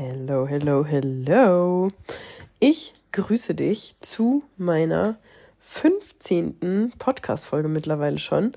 Hello, 0.00 0.46
hello, 0.46 0.84
hello. 0.84 1.90
Ich 2.60 2.94
grüße 3.10 3.56
dich 3.56 3.96
zu 3.98 4.44
meiner 4.56 5.16
15. 5.58 6.92
Podcast-Folge 6.96 7.66
mittlerweile 7.66 8.20
schon. 8.20 8.52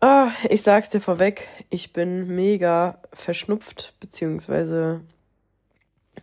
Ah, 0.00 0.30
ich 0.48 0.62
sag's 0.62 0.88
dir 0.88 1.02
vorweg, 1.02 1.46
ich 1.68 1.92
bin 1.92 2.34
mega 2.34 2.96
verschnupft 3.12 3.92
beziehungsweise 4.00 5.02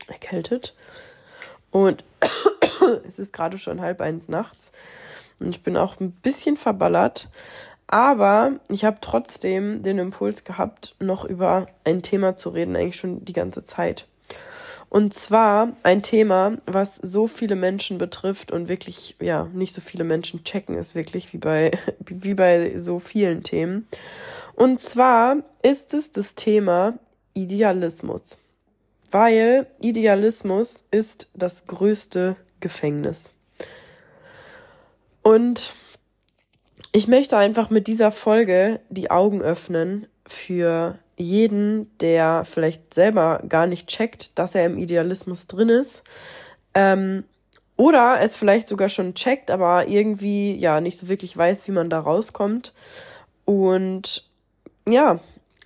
erkältet. 0.08 0.76
Und 1.70 2.04
es 3.08 3.20
ist 3.20 3.32
gerade 3.32 3.60
schon 3.60 3.80
halb 3.80 4.02
eins 4.02 4.28
nachts. 4.28 4.72
Und 5.40 5.50
ich 5.50 5.62
bin 5.62 5.78
auch 5.78 6.00
ein 6.00 6.14
bisschen 6.14 6.58
verballert. 6.58 7.30
Aber 7.86 8.54
ich 8.70 8.86
habe 8.86 8.98
trotzdem 9.02 9.84
den 9.84 10.00
Impuls 10.00 10.44
gehabt, 10.44 10.96
noch 10.98 11.26
über 11.26 11.68
ein 11.84 12.02
Thema 12.02 12.36
zu 12.36 12.50
reden, 12.50 12.76
eigentlich 12.76 12.96
schon 12.96 13.24
die 13.24 13.34
ganze 13.34 13.64
Zeit. 13.64 14.08
Und 14.90 15.14
zwar 15.14 15.76
ein 15.84 16.04
Thema, 16.04 16.58
was 16.66 16.96
so 16.96 17.28
viele 17.28 17.56
Menschen 17.56 17.98
betrifft 17.98 18.52
und 18.52 18.68
wirklich, 18.68 19.16
ja, 19.20 19.46
nicht 19.54 19.74
so 19.74 19.82
viele 19.82 20.04
Menschen 20.04 20.44
checken 20.44 20.78
es 20.78 20.96
wirklich 20.96 21.34
wie 21.34 21.38
bei, 21.38 21.72
wie 22.06 22.34
bei 22.34 22.78
so 22.78 23.00
vielen 23.00 23.44
Themen. 23.44 23.88
Und 24.54 24.80
zwar 24.80 25.38
ist 25.64 25.94
es 25.94 26.12
das 26.12 26.36
Thema 26.36 26.98
Idealismus. 27.34 28.40
Weil 29.12 29.68
Idealismus 29.82 30.86
ist 30.92 31.30
das 31.34 31.68
größte 31.68 32.36
Gefängnis. 32.60 33.34
Und 35.22 35.74
ich 36.92 37.08
möchte 37.08 37.38
einfach 37.38 37.70
mit 37.70 37.88
dieser 37.88 38.12
Folge 38.12 38.80
die 38.90 39.12
Augen 39.12 39.42
öffnen 39.42 40.08
für 40.28 40.98
jeden, 41.18 41.96
der 42.00 42.44
vielleicht 42.46 42.94
selber 42.94 43.42
gar 43.48 43.68
nicht 43.68 43.88
checkt, 43.88 44.38
dass 44.38 44.56
er 44.56 44.66
im 44.66 44.78
Idealismus 44.78 45.48
drin 45.48 45.70
ist. 45.70 46.04
Ähm, 46.74 47.24
oder 47.78 48.20
es 48.22 48.36
vielleicht 48.36 48.68
sogar 48.68 48.90
schon 48.90 49.16
checkt, 49.16 49.52
aber 49.52 49.88
irgendwie 49.88 50.56
ja 50.56 50.80
nicht 50.80 51.00
so 51.00 51.10
wirklich 51.10 51.36
weiß, 51.36 51.68
wie 51.68 51.74
man 51.74 51.90
da 51.90 52.00
rauskommt. 52.00 52.74
Und 53.44 54.30
ja, 54.88 55.20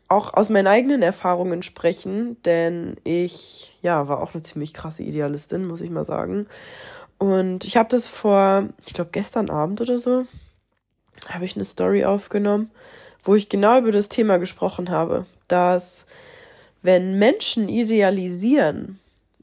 auch 0.07 0.33
aus 0.33 0.49
meinen 0.49 0.67
eigenen 0.67 1.03
Erfahrungen 1.03 1.61
sprechen, 1.61 2.41
denn 2.43 2.97
ich 3.03 3.77
ja 3.81 4.07
war 4.07 4.21
auch 4.21 4.33
eine 4.33 4.41
ziemlich 4.41 4.73
krasse 4.73 5.03
Idealistin, 5.03 5.65
muss 5.65 5.81
ich 5.81 5.91
mal 5.91 6.05
sagen. 6.05 6.47
Und 7.19 7.65
ich 7.65 7.77
habe 7.77 7.89
das 7.89 8.07
vor, 8.07 8.69
ich 8.87 8.93
glaube 8.93 9.11
gestern 9.11 9.49
Abend 9.49 9.81
oder 9.81 9.99
so, 9.99 10.25
habe 11.27 11.45
ich 11.45 11.55
eine 11.55 11.65
Story 11.65 12.05
aufgenommen, 12.05 12.71
wo 13.23 13.35
ich 13.35 13.49
genau 13.49 13.77
über 13.77 13.91
das 13.91 14.09
Thema 14.09 14.37
gesprochen 14.37 14.89
habe, 14.89 15.25
dass 15.49 16.05
wenn 16.81 17.19
Menschen 17.19 17.67
idealisieren, 17.67 18.99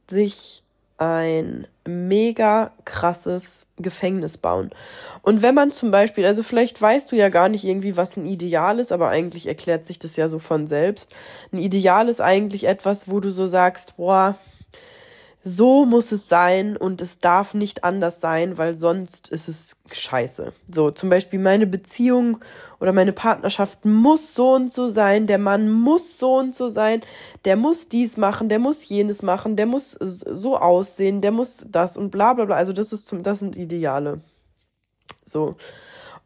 sich 0.09 0.63
ein 0.99 1.67
mega 1.87 2.73
krasses 2.85 3.67
Gefängnis 3.77 4.39
bauen. 4.39 4.71
Und 5.23 5.43
wenn 5.43 5.55
man 5.55 5.71
zum 5.71 5.91
Beispiel, 5.91 6.25
also 6.25 6.43
vielleicht 6.43 6.81
weißt 6.81 7.13
du 7.13 7.17
ja 7.17 7.29
gar 7.29 7.49
nicht 7.49 7.65
irgendwie, 7.65 7.97
was 7.97 8.17
ein 8.17 8.27
Ideal 8.27 8.79
ist, 8.79 8.93
aber 8.93 9.11
eigentlich 9.11 9.47
erklärt 9.47 9.87
sich 9.87 9.99
das 9.99 10.17
ja 10.17 10.29
so 10.29 10.39
von 10.39 10.67
selbst. 10.67 11.15
Ein 11.53 11.59
Ideal 11.59 12.09
ist 12.09 12.21
eigentlich 12.21 12.65
etwas, 12.65 13.11
wo 13.11 13.21
du 13.21 13.31
so 13.31 13.47
sagst, 13.47 13.97
boah, 13.99 14.37
so 15.49 15.87
muss 15.87 16.11
es 16.11 16.29
sein 16.29 16.77
und 16.77 17.01
es 17.01 17.21
darf 17.21 17.55
nicht 17.55 17.85
anders 17.85 18.21
sein, 18.21 18.59
weil 18.59 18.75
sonst 18.75 19.29
ist 19.29 19.47
es 19.47 19.77
scheiße. 19.93 20.53
So, 20.75 20.91
zum 20.91 21.09
Beispiel 21.09 21.39
meine 21.39 21.69
Beziehung 21.69 22.39
oder 22.81 22.93
meine 22.93 23.13
Partnerschaft 23.13 23.85
muss 23.85 24.35
so 24.35 24.55
und 24.55 24.73
so 24.73 24.89
sein, 24.89 25.29
der 25.29 25.39
Mann 25.39 25.71
muss 25.71 26.19
so 26.19 26.39
und 26.39 26.53
so 26.53 26.69
sein, 26.69 27.03
der 27.45 27.55
muss 27.55 27.89
dies 27.89 28.17
machen, 28.17 28.49
der 28.49 28.59
muss 28.59 28.89
jenes 28.89 29.23
machen, 29.23 29.55
der 29.55 29.67
muss 29.67 29.93
so 29.93 30.57
aussehen, 30.59 31.21
der 31.21 31.31
muss 31.31 31.65
das 31.71 31.97
und 31.97 32.11
bla 32.11 32.33
bla 32.33 32.47
bla. 32.47 32.57
Also 32.57 32.73
das 32.73 32.93
ist 32.93 33.07
zum, 33.07 33.23
das 33.23 33.39
sind 33.39 33.57
Ideale. 33.57 34.23
So. 35.25 35.55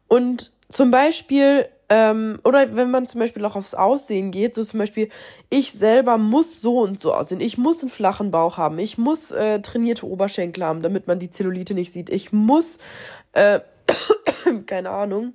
Und 0.07 0.51
zum 0.67 0.89
Beispiel 0.89 1.67
ähm, 1.93 2.39
oder 2.45 2.73
wenn 2.77 2.89
man 2.89 3.05
zum 3.05 3.19
Beispiel 3.19 3.43
auch 3.43 3.57
aufs 3.57 3.73
Aussehen 3.73 4.31
geht, 4.31 4.55
so 4.55 4.63
zum 4.63 4.79
Beispiel, 4.79 5.09
ich 5.49 5.73
selber 5.73 6.17
muss 6.17 6.61
so 6.61 6.79
und 6.79 7.01
so 7.01 7.13
aussehen. 7.13 7.41
Ich 7.41 7.57
muss 7.57 7.81
einen 7.81 7.91
flachen 7.91 8.31
Bauch 8.31 8.57
haben. 8.57 8.79
Ich 8.79 8.97
muss 8.97 9.29
äh, 9.31 9.59
trainierte 9.59 10.07
Oberschenkel 10.07 10.63
haben, 10.63 10.83
damit 10.83 11.07
man 11.07 11.19
die 11.19 11.29
Zellulite 11.29 11.73
nicht 11.73 11.91
sieht. 11.91 12.09
Ich 12.09 12.31
muss, 12.31 12.77
äh, 13.33 13.59
keine 14.67 14.91
Ahnung, 14.91 15.33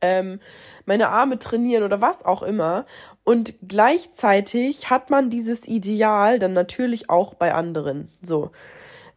ähm, 0.00 0.40
meine 0.86 1.10
Arme 1.10 1.38
trainieren 1.38 1.84
oder 1.84 2.00
was 2.00 2.24
auch 2.24 2.42
immer. 2.42 2.86
Und 3.22 3.52
gleichzeitig 3.68 4.88
hat 4.88 5.10
man 5.10 5.28
dieses 5.28 5.68
Ideal 5.68 6.38
dann 6.38 6.54
natürlich 6.54 7.10
auch 7.10 7.34
bei 7.34 7.52
anderen. 7.52 8.08
So. 8.22 8.52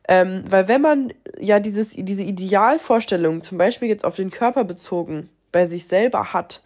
Ähm, 0.10 0.44
weil 0.50 0.68
wenn 0.68 0.82
man 0.82 1.14
ja 1.40 1.62
dieses, 1.62 1.92
diese 1.92 2.24
Idealvorstellung, 2.24 3.42
zum 3.42 3.58
Beispiel 3.58 3.88
jetzt 3.88 4.04
auf 4.04 4.18
den 4.18 4.32
Körper 4.32 4.66
bezogen, 4.66 5.30
bei 5.56 5.68
sich 5.68 5.88
selber 5.88 6.34
hat, 6.34 6.62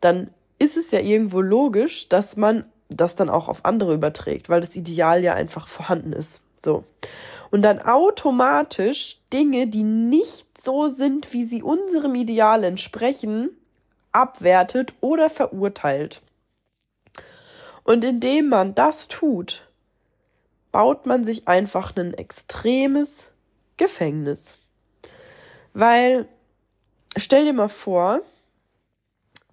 dann 0.00 0.30
ist 0.60 0.76
es 0.76 0.92
ja 0.92 1.00
irgendwo 1.00 1.40
logisch, 1.40 2.08
dass 2.08 2.36
man 2.36 2.64
das 2.88 3.16
dann 3.16 3.28
auch 3.28 3.48
auf 3.48 3.64
andere 3.64 3.92
überträgt, 3.92 4.48
weil 4.48 4.60
das 4.60 4.76
Ideal 4.76 5.24
ja 5.24 5.34
einfach 5.34 5.66
vorhanden 5.66 6.12
ist. 6.12 6.44
So. 6.60 6.84
Und 7.50 7.62
dann 7.62 7.80
automatisch 7.80 9.18
Dinge, 9.32 9.66
die 9.66 9.82
nicht 9.82 10.46
so 10.62 10.88
sind, 10.88 11.32
wie 11.32 11.44
sie 11.44 11.64
unserem 11.64 12.14
Ideal 12.14 12.62
entsprechen, 12.62 13.50
abwertet 14.12 14.92
oder 15.00 15.28
verurteilt. 15.28 16.22
Und 17.82 18.04
indem 18.04 18.48
man 18.48 18.76
das 18.76 19.08
tut, 19.08 19.68
baut 20.70 21.04
man 21.04 21.24
sich 21.24 21.48
einfach 21.48 21.96
ein 21.96 22.14
extremes 22.14 23.32
Gefängnis. 23.76 24.58
Weil 25.72 26.28
stell 27.16 27.44
dir 27.44 27.52
mal 27.52 27.68
vor, 27.68 28.20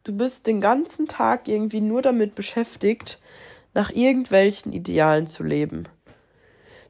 du 0.04 0.16
bist 0.16 0.48
den 0.48 0.62
ganzen 0.62 1.08
Tag 1.08 1.48
irgendwie 1.48 1.82
nur 1.82 2.02
damit 2.02 2.36
beschäftigt, 2.36 3.20
nach 3.74 3.92
irgendwelchen 3.92 4.74
Idealen 4.74 5.28
zu 5.28 5.44
leben. 5.44 5.88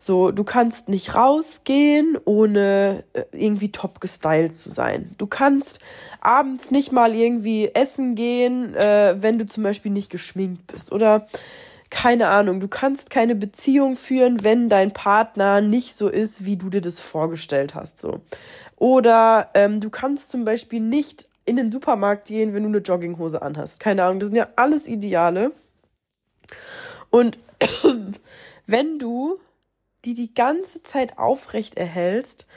So, 0.04 0.32
du 0.32 0.44
kannst 0.44 0.90
nicht 0.90 1.14
rausgehen, 1.14 2.18
ohne 2.26 3.04
äh, 3.14 3.24
irgendwie 3.34 3.72
top 3.72 4.02
gestylt 4.02 4.52
zu 4.52 4.72
sein. 4.72 5.14
Du 5.20 5.28
kannst 5.28 5.80
abends 6.22 6.72
nicht 6.72 6.92
mal 6.92 7.14
irgendwie 7.14 7.68
essen 7.68 8.16
gehen, 8.16 8.74
äh, 8.74 9.16
wenn 9.20 9.38
du 9.38 9.46
zum 9.46 9.62
Beispiel 9.62 9.92
nicht 9.92 10.10
geschminkt 10.10 10.66
bist. 10.66 10.92
Oder 10.92 11.28
keine 11.92 12.30
Ahnung, 12.30 12.60
du 12.60 12.68
kannst 12.68 13.12
keine 13.12 13.36
Beziehung 13.36 13.96
führen, 13.96 14.44
wenn 14.44 14.70
dein 14.70 14.92
Partner 14.94 15.62
nicht 15.62 15.94
so 15.94 16.08
ist, 16.08 16.46
wie 16.46 16.58
du 16.58 16.70
dir 16.70 16.82
das 16.82 17.00
vorgestellt 17.00 17.76
hast. 17.76 18.02
So. 18.02 18.22
Oder 18.78 19.52
ähm, 19.54 19.82
du 19.82 19.92
kannst 19.92 20.32
zum 20.32 20.44
Beispiel 20.44 20.80
nicht 20.80 21.28
in 21.46 21.58
den 21.58 21.70
Supermarkt 21.70 22.28
gehen, 22.28 22.54
wenn 22.54 22.64
du 22.64 22.70
eine 22.70 22.78
Jogginghose 22.80 23.42
anhast. 23.42 23.80
Keine 23.80 24.04
Ahnung, 24.06 24.20
das 24.20 24.30
sind 24.30 24.38
ja 24.38 24.48
alles 24.56 24.88
Ideale. 24.88 25.52
Und 27.10 27.38
wenn 28.66 28.98
du 28.98 29.38
die 30.06 30.16
die 30.16 30.34
ganze 30.34 30.82
Zeit 30.82 31.20
aufrecht 31.20 31.78
erhältst, 31.78 32.48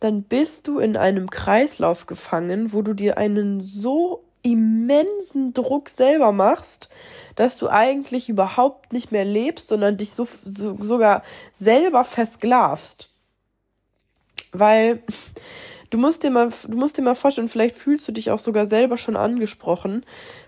dann 0.00 0.24
bist 0.24 0.66
du 0.66 0.78
in 0.78 0.96
einem 0.96 1.30
Kreislauf 1.30 2.06
gefangen, 2.06 2.72
wo 2.72 2.82
du 2.82 2.94
dir 2.94 3.18
einen 3.18 3.60
so 3.60 4.24
immensen 4.42 5.52
Druck 5.52 5.88
selber 5.88 6.32
machst, 6.32 6.88
dass 7.36 7.58
du 7.58 7.68
eigentlich 7.68 8.28
überhaupt 8.28 8.92
nicht 8.92 9.12
mehr 9.12 9.24
lebst, 9.24 9.68
sondern 9.68 9.96
dich 9.96 10.10
so, 10.12 10.26
so 10.44 10.76
sogar 10.80 11.22
selber 11.52 12.04
versklavst. 12.04 13.12
Weil 14.52 15.02
du 15.90 15.98
musst 15.98 16.22
dir 16.22 16.30
mal, 16.30 16.50
du 16.66 16.76
musst 16.76 16.96
dir 16.96 17.02
mal 17.02 17.14
vorstellen, 17.14 17.48
vielleicht 17.48 17.76
fühlst 17.76 18.08
du 18.08 18.12
dich 18.12 18.30
auch 18.30 18.38
sogar 18.38 18.66
selber 18.66 18.96
schon 18.96 19.16
angesprochen, 19.16 20.04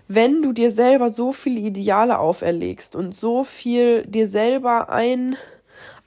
wenn 0.07 0.41
du 0.41 0.53
dir 0.53 0.71
selber 0.71 1.09
so 1.09 1.31
viele 1.31 1.59
Ideale 1.59 2.19
auferlegst 2.19 2.95
und 2.95 3.13
so 3.13 3.43
viel 3.43 4.05
dir 4.05 4.27
selber 4.27 4.89
ein, 4.89 5.37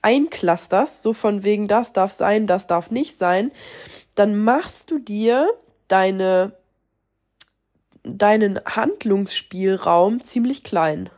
einclusterst, 0.02 1.02
so 1.02 1.12
von 1.12 1.44
wegen 1.44 1.68
das 1.68 1.92
darf 1.92 2.12
sein, 2.12 2.46
das 2.46 2.66
darf 2.66 2.90
nicht 2.90 3.18
sein, 3.18 3.52
dann 4.14 4.42
machst 4.42 4.90
du 4.90 4.98
dir 4.98 5.48
deine, 5.88 6.52
deinen 8.06 8.60
Handlungsspielraum 8.64 10.22
ziemlich 10.22 10.64
klein. 10.64 11.10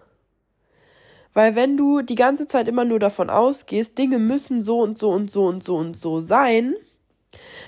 Weil 1.34 1.54
wenn 1.54 1.76
du 1.76 2.02
die 2.02 2.14
ganze 2.14 2.46
Zeit 2.46 2.68
immer 2.68 2.84
nur 2.84 2.98
davon 2.98 3.30
ausgehst, 3.30 3.96
Dinge 3.98 4.18
müssen 4.18 4.62
so 4.62 4.80
und 4.80 4.98
so 4.98 5.10
und 5.10 5.30
so 5.30 5.44
und 5.46 5.62
so 5.62 5.76
und 5.76 5.96
so 5.96 6.20
sein, 6.20 6.74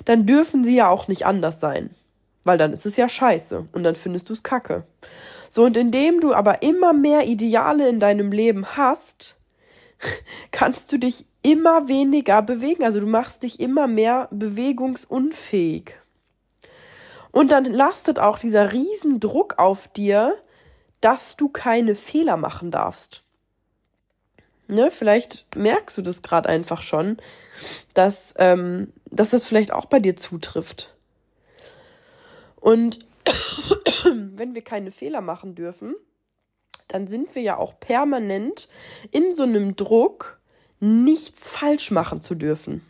dann 0.05 0.26
dürfen 0.26 0.64
sie 0.64 0.76
ja 0.76 0.88
auch 0.88 1.08
nicht 1.08 1.26
anders 1.26 1.61
sein. 1.61 1.94
Weil 2.43 2.58
dann 2.58 2.72
ist 2.72 2.87
es 2.87 2.96
ja 2.96 3.08
scheiße 3.08 3.67
und 3.72 3.82
dann 3.84 3.94
findest 3.94 4.28
du 4.28 4.32
es 4.32 4.43
kacke. 4.43 4.84
So, 5.50 5.64
und 5.64 5.76
indem 5.76 6.20
du 6.20 6.32
aber 6.32 6.62
immer 6.62 6.93
mehr 6.93 7.26
Ideale 7.26 7.88
in 7.88 8.00
deinem 8.00 8.32
Leben 8.32 8.76
hast, 8.76 9.37
kannst 10.50 10.90
du 10.93 10.99
dich 10.99 11.26
immer 11.43 11.88
weniger 11.88 12.40
bewegen. 12.43 12.84
Also 12.84 13.00
du 13.00 13.06
machst 13.06 13.43
dich 13.43 13.61
immer 13.61 13.87
mehr 13.87 14.28
bewegungsunfähig. 14.31 15.96
Und 17.32 17.53
dann 17.53 17.65
lastet 17.65 18.19
auch 18.19 18.38
dieser 18.38 18.73
Riesendruck 18.73 19.59
auf 19.59 19.88
dir, 19.88 20.35
dass 21.00 21.37
du 21.37 21.49
keine 21.49 21.94
Fehler 21.94 22.37
machen 22.37 22.71
darfst. 22.71 23.23
Ne, 24.69 24.91
vielleicht 24.91 25.56
merkst 25.56 25.99
du 25.99 26.03
das 26.03 26.23
gerade 26.23 26.49
einfach 26.49 26.82
schon, 26.82 27.17
dass, 27.94 28.35
ähm, 28.38 28.93
dass 29.06 29.31
das 29.31 29.44
vielleicht 29.44 29.73
auch 29.73 29.87
bei 29.87 29.99
dir 29.99 30.17
zutrifft. 30.17 30.94
Und 32.61 33.00
wenn 34.05 34.55
wir 34.55 34.62
keine 34.62 34.93
Fehler 34.93 35.23
machen 35.23 35.55
dürfen, 35.56 35.97
dann 36.87 37.09
sind 37.09 37.35
wir 37.35 37.43
ja 37.43 37.56
auch 37.56 37.81
permanent 37.81 38.69
in 39.11 39.33
so 39.33 39.43
einem 39.43 39.76
Druck, 39.76 40.41
nichts 40.79 41.49
falsch 41.49 41.91
machen 41.91 42.21
zu 42.21 42.35
dürfen. 42.35 42.85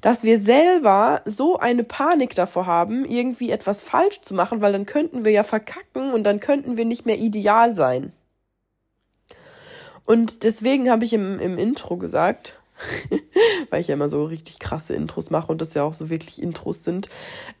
Dass 0.00 0.22
wir 0.22 0.38
selber 0.38 1.22
so 1.24 1.58
eine 1.58 1.84
Panik 1.84 2.34
davor 2.34 2.66
haben, 2.66 3.04
irgendwie 3.04 3.50
etwas 3.50 3.82
falsch 3.82 4.20
zu 4.20 4.34
machen, 4.34 4.60
weil 4.60 4.72
dann 4.72 4.86
könnten 4.86 5.24
wir 5.24 5.32
ja 5.32 5.42
verkacken 5.42 6.12
und 6.12 6.24
dann 6.24 6.40
könnten 6.40 6.76
wir 6.76 6.84
nicht 6.84 7.06
mehr 7.06 7.18
ideal 7.18 7.74
sein. 7.74 8.12
Und 10.06 10.42
deswegen 10.42 10.90
habe 10.90 11.04
ich 11.04 11.12
im, 11.12 11.38
im 11.38 11.56
Intro 11.56 11.96
gesagt, 11.96 12.58
weil 13.70 13.80
ich 13.80 13.88
ja 13.88 13.94
immer 13.94 14.10
so 14.10 14.24
richtig 14.24 14.58
krasse 14.58 14.94
Intros 14.94 15.30
mache 15.30 15.50
und 15.50 15.60
das 15.60 15.74
ja 15.74 15.82
auch 15.82 15.94
so 15.94 16.10
wirklich 16.10 16.42
Intros 16.42 16.84
sind, 16.84 17.08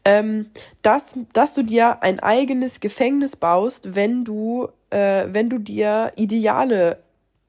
ähm, 0.04 0.50
dass, 0.82 1.16
dass 1.32 1.54
du 1.54 1.62
dir 1.62 2.02
ein 2.02 2.20
eigenes 2.20 2.80
Gefängnis 2.80 3.36
baust, 3.36 3.94
wenn 3.94 4.24
du, 4.24 4.68
äh, 4.90 5.26
wenn 5.28 5.48
du 5.48 5.58
dir 5.58 6.12
Ideale 6.16 6.98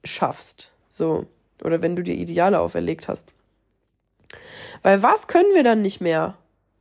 schaffst. 0.04 0.72
So. 0.88 1.26
Oder 1.62 1.82
wenn 1.82 1.96
du 1.96 2.02
dir 2.02 2.14
Ideale 2.14 2.60
auferlegt 2.60 3.08
hast. 3.08 3.28
Weil 4.82 5.02
was 5.02 5.28
können 5.28 5.54
wir 5.54 5.62
dann 5.62 5.82
nicht 5.82 6.00
mehr, 6.00 6.36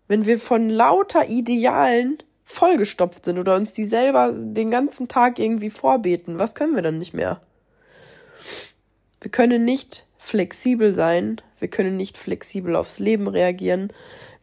wenn 0.08 0.26
wir 0.26 0.40
von 0.40 0.70
lauter 0.70 1.30
Idealen 1.30 2.18
vollgestopft 2.44 3.26
sind 3.26 3.40
oder 3.40 3.56
uns 3.56 3.74
die 3.74 3.86
selber 3.86 4.32
den 4.34 4.70
ganzen 4.70 5.08
Tag 5.08 5.40
irgendwie 5.40 5.70
vorbeten? 5.70 6.40
Was 6.40 6.56
können 6.56 6.76
wir 6.76 6.84
dann 6.84 7.00
nicht 7.00 7.14
mehr? 7.14 7.42
Wir 9.22 9.32
können 9.32 9.66
nicht 9.66 10.06
flexibel 10.18 10.94
sein, 10.94 11.42
wir 11.60 11.68
können 11.68 11.98
nicht 11.98 12.18
flexibel 12.18 12.76
aufs 12.76 13.00
Leben 13.00 13.28
reagieren, 13.28 13.92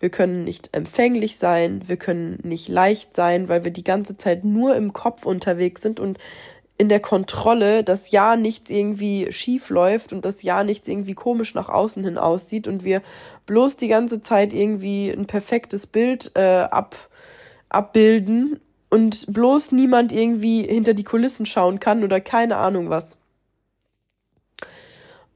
wir 0.00 0.10
können 0.10 0.42
nicht 0.42 0.74
empfänglich 0.74 1.38
sein, 1.38 1.84
wir 1.86 1.96
können 1.96 2.40
nicht 2.42 2.68
leicht 2.68 3.14
sein, 3.14 3.48
weil 3.48 3.62
wir 3.62 3.70
die 3.70 3.84
ganze 3.84 4.16
Zeit 4.16 4.44
nur 4.44 4.74
im 4.74 4.92
Kopf 4.92 5.24
unterwegs 5.24 5.82
sind 5.82 6.00
und 6.00 6.18
in 6.82 6.88
der 6.88 6.98
Kontrolle, 6.98 7.84
dass 7.84 8.10
ja 8.10 8.34
nichts 8.34 8.68
irgendwie 8.68 9.30
schief 9.30 9.70
läuft 9.70 10.12
und 10.12 10.24
dass 10.24 10.42
ja 10.42 10.64
nichts 10.64 10.88
irgendwie 10.88 11.14
komisch 11.14 11.54
nach 11.54 11.68
außen 11.68 12.02
hin 12.02 12.18
aussieht 12.18 12.66
und 12.66 12.82
wir 12.82 13.02
bloß 13.46 13.76
die 13.76 13.86
ganze 13.86 14.20
Zeit 14.20 14.52
irgendwie 14.52 15.08
ein 15.08 15.26
perfektes 15.26 15.86
Bild 15.86 16.32
äh, 16.34 16.62
ab, 16.62 16.96
abbilden 17.68 18.58
und 18.90 19.32
bloß 19.32 19.70
niemand 19.70 20.10
irgendwie 20.10 20.64
hinter 20.64 20.92
die 20.92 21.04
Kulissen 21.04 21.46
schauen 21.46 21.78
kann 21.78 22.02
oder 22.02 22.20
keine 22.20 22.56
Ahnung 22.56 22.90
was. 22.90 23.16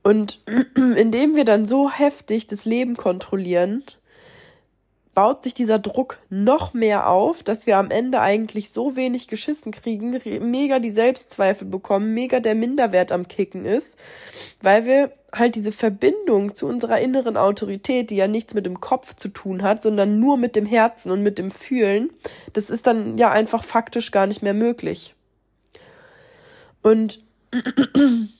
Und 0.03 0.41
indem 0.97 1.37
wir 1.37 1.45
dann 1.45 1.65
so 1.65 1.89
heftig 1.93 2.49
das 2.49 2.65
Leben 2.65 2.97
kontrollieren, 2.97 3.85
baut 5.17 5.43
sich 5.43 5.55
dieser 5.55 5.81
Druck 5.81 6.19
noch 6.29 6.75
mehr 6.75 7.09
auf, 7.09 7.43
dass 7.43 7.67
wir 7.67 7.79
am 7.79 7.91
Ende 7.91 8.21
eigentlich 8.21 8.71
so 8.71 8.95
wenig 8.95 9.27
geschissen 9.27 9.73
kriegen, 9.73 10.21
mega 10.51 10.79
die 10.79 10.93
Selbstzweifel 10.93 11.67
bekommen, 11.67 12.15
mega 12.15 12.39
der 12.39 12.55
Minderwert 12.55 13.11
am 13.11 13.27
Kicken 13.27 13.65
ist, 13.65 13.99
weil 14.61 14.85
wir 14.85 15.11
halt 15.35 15.55
diese 15.55 15.73
Verbindung 15.73 16.55
zu 16.55 16.67
unserer 16.67 17.01
inneren 17.01 17.37
Autorität, 17.37 18.11
die 18.11 18.17
ja 18.17 18.29
nichts 18.29 18.55
mit 18.55 18.67
dem 18.67 18.79
Kopf 18.79 19.17
zu 19.17 19.29
tun 19.29 19.63
hat, 19.63 19.83
sondern 19.83 20.21
nur 20.21 20.37
mit 20.37 20.55
dem 20.55 20.67
Herzen 20.67 21.11
und 21.11 21.23
mit 21.23 21.39
dem 21.39 21.51
Fühlen, 21.51 22.11
das 22.53 22.71
ist 22.71 22.87
dann 22.87 23.19
ja 23.19 23.31
einfach 23.31 23.65
faktisch 23.65 24.13
gar 24.13 24.27
nicht 24.27 24.43
mehr 24.43 24.55
möglich. 24.55 25.15
Und 26.83 27.25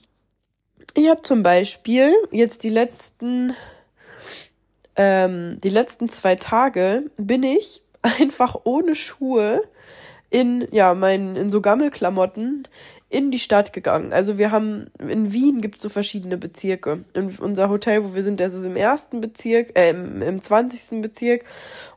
Ich 0.99 1.11
habe 1.11 1.21
zum 1.21 1.43
Beispiel 1.43 2.15
jetzt 2.31 2.63
die 2.63 2.71
letzten, 2.71 3.53
ähm, 4.97 5.59
die 5.63 5.69
letzten 5.69 6.09
zwei 6.09 6.37
Tage 6.37 7.05
bin 7.17 7.43
ich 7.43 7.83
einfach 8.03 8.57
ohne 8.65 8.95
Schuhe 8.95 9.63
in, 10.31 10.67
ja, 10.73 10.95
meinen, 10.95 11.37
in 11.37 11.51
so 11.51 11.61
Gammelklamotten 11.61 12.67
in 13.09 13.31
die 13.31 13.39
Stadt 13.39 13.73
gegangen. 13.73 14.13
Also 14.13 14.37
wir 14.37 14.51
haben, 14.51 14.87
in 14.99 15.33
Wien 15.33 15.61
gibt 15.61 15.77
es 15.77 15.83
so 15.83 15.89
verschiedene 15.89 16.37
Bezirke. 16.37 17.05
Und 17.15 17.39
unser 17.39 17.69
Hotel, 17.69 18.03
wo 18.03 18.15
wir 18.15 18.25
sind, 18.25 18.41
das 18.41 18.53
ist 18.53 18.65
im 18.65 18.75
ersten 18.75 19.21
Bezirk, 19.21 19.79
äh, 19.79 19.91
im, 19.91 20.23
im 20.23 20.43
20. 20.43 21.03
Bezirk. 21.03 21.45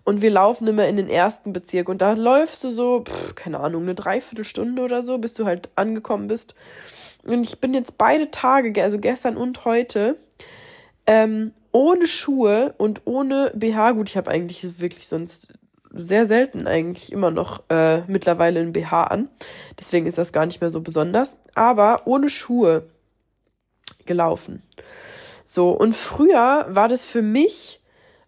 Und 0.04 0.22
wir 0.22 0.30
laufen 0.30 0.68
immer 0.68 0.88
in 0.88 0.98
den 0.98 1.10
ersten 1.10 1.52
Bezirk. 1.52 1.90
Und 1.90 2.04
da 2.04 2.13
läufst 2.13 2.63
du 2.63 2.69
so, 2.69 3.04
pff, 3.04 3.34
keine 3.34 3.60
Ahnung, 3.60 3.84
eine 3.84 3.95
Dreiviertelstunde 3.95 4.84
oder 4.84 5.02
so, 5.02 5.18
bis 5.18 5.34
du 5.34 5.45
halt 5.45 5.69
angekommen 5.75 6.28
bist. 6.28 6.54
Und 7.25 7.42
ich 7.42 7.60
bin 7.60 7.74
jetzt 7.74 7.98
beide 7.98 8.30
Tage, 8.30 8.81
also 8.84 9.00
gestern 9.00 9.36
und 9.36 9.66
heute, 9.66 10.16
ähm, 11.07 11.54
ohne 11.71 12.07
Schuhe 12.07 12.74
und 12.77 13.01
ohne 13.06 13.51
BH. 13.56 13.92
Gut, 13.92 14.10
ich 14.10 14.18
habe 14.18 14.31
eigentlich 14.31 14.80
wirklich 14.80 15.07
sonst 15.07 15.50
sehr 15.92 16.27
selten 16.27 16.68
eigentlich 16.68 17.12
immer 17.12 17.31
noch 17.31 17.63
äh, 17.69 18.01
mittlerweile 18.07 18.60
ein 18.60 18.74
BH 18.74 19.06
an. 19.06 19.30
Deswegen 19.80 20.06
ist 20.06 20.18
das 20.18 20.33
gar 20.33 20.45
nicht 20.45 20.62
mehr 20.62 20.69
so 20.69 20.81
besonders. 20.81 21.38
Aber 21.56 22.04
ohne 22.06 22.30
Schuhe 22.30 22.83
gelaufen. 24.06 24.63
So, 25.45 25.71
und 25.71 25.95
früher 25.95 26.68
war 26.69 26.88
das 26.88 27.06
für 27.06 27.21
mich 27.21 27.80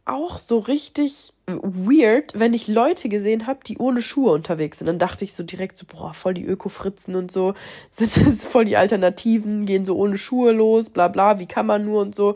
auch 0.05 0.39
so 0.39 0.57
richtig 0.57 1.33
weird, 1.45 2.39
wenn 2.39 2.53
ich 2.53 2.67
Leute 2.67 3.09
gesehen 3.09 3.45
habe, 3.45 3.59
die 3.65 3.77
ohne 3.77 4.01
Schuhe 4.01 4.31
unterwegs 4.31 4.79
sind. 4.79 4.87
Dann 4.87 4.99
dachte 4.99 5.23
ich 5.23 5.33
so 5.33 5.43
direkt 5.43 5.77
so, 5.77 5.85
boah, 5.85 6.13
voll 6.13 6.33
die 6.33 6.45
Öko-Fritzen 6.45 7.15
und 7.15 7.31
so, 7.31 7.53
sind 7.89 8.17
das 8.17 8.45
voll 8.45 8.65
die 8.65 8.77
Alternativen, 8.77 9.65
gehen 9.65 9.85
so 9.85 9.95
ohne 9.95 10.17
Schuhe 10.17 10.51
los, 10.51 10.89
bla 10.89 11.07
bla, 11.07 11.39
wie 11.39 11.45
kann 11.45 11.65
man 11.65 11.85
nur 11.85 12.01
und 12.01 12.15
so. 12.15 12.35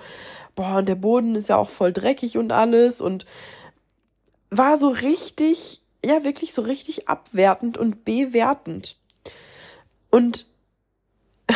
Boah, 0.55 0.77
und 0.77 0.87
der 0.87 0.95
Boden 0.95 1.35
ist 1.35 1.49
ja 1.49 1.57
auch 1.57 1.69
voll 1.69 1.91
dreckig 1.91 2.37
und 2.37 2.51
alles 2.51 3.01
und 3.01 3.25
war 4.49 4.77
so 4.77 4.89
richtig, 4.89 5.81
ja, 6.03 6.23
wirklich 6.23 6.53
so 6.53 6.61
richtig 6.61 7.09
abwertend 7.09 7.77
und 7.77 8.05
bewertend. 8.05 8.97
Und 10.09 10.47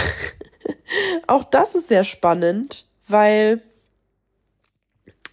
auch 1.27 1.45
das 1.45 1.75
ist 1.75 1.87
sehr 1.87 2.03
spannend, 2.03 2.87
weil 3.07 3.61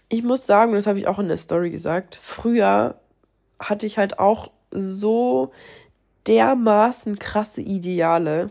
ich 0.09 0.23
muss 0.23 0.45
sagen, 0.45 0.73
das 0.73 0.87
habe 0.87 0.99
ich 0.99 1.07
auch 1.07 1.19
in 1.19 1.27
der 1.27 1.37
Story 1.37 1.69
gesagt, 1.69 2.15
früher 2.15 2.99
hatte 3.59 3.85
ich 3.85 3.97
halt 3.97 4.19
auch 4.19 4.51
so 4.71 5.51
dermaßen 6.27 7.19
krasse 7.19 7.61
Ideale. 7.61 8.47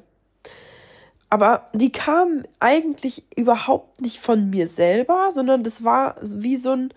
Aber 1.36 1.68
die 1.74 1.92
kamen 1.92 2.48
eigentlich 2.60 3.24
überhaupt 3.36 4.00
nicht 4.00 4.20
von 4.20 4.49
mir 4.49 4.68
selber, 4.68 5.28
sondern 5.34 5.62
das 5.64 5.84
war 5.84 6.14
wie 6.22 6.56
so 6.56 6.72
ein, 6.72 6.94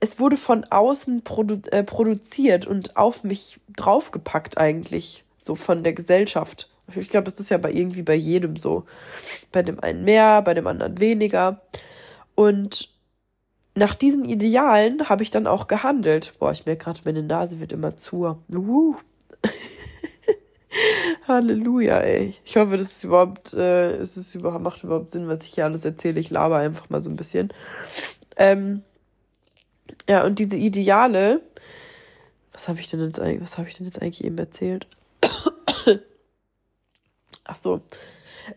es 0.00 0.18
wurde 0.18 0.38
von 0.38 0.64
außen 0.64 1.22
produ 1.22 1.60
äh, 1.70 1.84
produziert 1.84 2.66
und 2.66 2.96
auf 2.96 3.22
mich 3.22 3.60
draufgepackt 3.76 4.56
eigentlich, 4.56 5.22
so 5.36 5.54
von 5.54 5.84
der 5.84 5.92
Gesellschaft. 5.92 6.70
Ich 6.96 7.10
glaube, 7.10 7.26
das 7.26 7.38
ist 7.38 7.50
ja 7.50 7.58
bei 7.58 7.70
irgendwie 7.70 8.00
bei 8.00 8.14
jedem 8.14 8.56
so. 8.56 8.84
Bei 9.52 9.62
dem 9.62 9.80
einen 9.80 10.02
mehr, 10.04 10.40
bei 10.40 10.54
dem 10.54 10.66
anderen 10.66 10.98
weniger. 10.98 11.60
Und 12.34 12.88
nach 13.74 13.94
diesen 13.94 14.24
Idealen 14.24 15.10
habe 15.10 15.22
ich 15.24 15.30
dann 15.30 15.46
auch 15.46 15.66
gehandelt. 15.66 16.32
Boah, 16.38 16.52
ich 16.52 16.64
merke 16.64 16.84
gerade, 16.84 17.02
meine 17.04 17.22
Nase 17.22 17.60
wird 17.60 17.72
immer 17.72 17.98
zu. 17.98 18.38
Uh. 18.50 18.96
Halleluja, 21.28 21.98
ey. 22.00 22.34
Ich 22.44 22.56
hoffe, 22.56 22.76
das 22.76 22.92
ist 22.92 23.04
überhaupt, 23.04 23.52
äh, 23.54 23.96
es 23.96 24.16
ist 24.16 24.34
überhaupt, 24.34 24.64
macht 24.64 24.82
überhaupt 24.82 25.10
Sinn, 25.10 25.28
was 25.28 25.44
ich 25.44 25.54
hier 25.54 25.64
alles 25.64 25.84
erzähle. 25.84 26.20
Ich 26.20 26.30
laber 26.30 26.56
einfach 26.56 26.88
mal 26.90 27.00
so 27.00 27.10
ein 27.10 27.16
bisschen. 27.16 27.52
Ähm, 28.36 28.82
ja, 30.08 30.24
und 30.24 30.38
diese 30.38 30.56
Ideale, 30.56 31.42
was 32.52 32.68
habe 32.68 32.80
ich 32.80 32.90
denn 32.90 33.00
jetzt 33.00 33.20
eigentlich, 33.20 33.42
was 33.42 33.58
habe 33.58 33.68
ich 33.68 33.76
denn 33.76 33.86
jetzt 33.86 34.00
eigentlich 34.02 34.24
eben 34.24 34.38
erzählt? 34.38 34.86
Ach 37.44 37.56
so, 37.56 37.82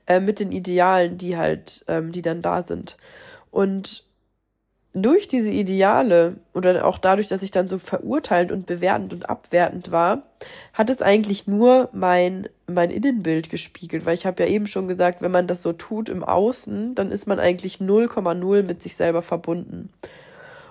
äh, 0.05 0.19
mit 0.19 0.39
den 0.39 0.51
Idealen, 0.51 1.17
die 1.17 1.37
halt, 1.37 1.83
ähm, 1.87 2.11
die 2.11 2.21
dann 2.21 2.41
da 2.41 2.63
sind. 2.63 2.97
Und 3.51 4.05
durch 4.93 5.27
diese 5.27 5.49
Ideale 5.49 6.35
oder 6.53 6.85
auch 6.85 6.99
dadurch, 6.99 7.27
dass 7.27 7.41
ich 7.41 7.49
dann 7.49 7.67
so 7.67 7.79
verurteilend 7.79 8.51
und 8.51 8.67
bewertend 8.67 9.11
und 9.11 9.27
abwertend 9.27 9.91
war, 9.91 10.23
hat 10.71 10.91
es 10.91 11.01
eigentlich 11.01 11.47
nur 11.47 11.89
mein, 11.93 12.47
mein 12.67 12.91
Innenbild 12.91 13.49
gespiegelt, 13.49 14.05
weil 14.05 14.13
ich 14.13 14.27
habe 14.27 14.43
ja 14.43 14.49
eben 14.49 14.67
schon 14.67 14.87
gesagt, 14.87 15.21
wenn 15.21 15.31
man 15.31 15.47
das 15.47 15.63
so 15.63 15.73
tut 15.73 16.09
im 16.09 16.23
Außen, 16.23 16.93
dann 16.93 17.11
ist 17.11 17.25
man 17.25 17.39
eigentlich 17.39 17.77
0,0 17.77 18.63
mit 18.63 18.83
sich 18.83 18.95
selber 18.95 19.23
verbunden. 19.23 19.89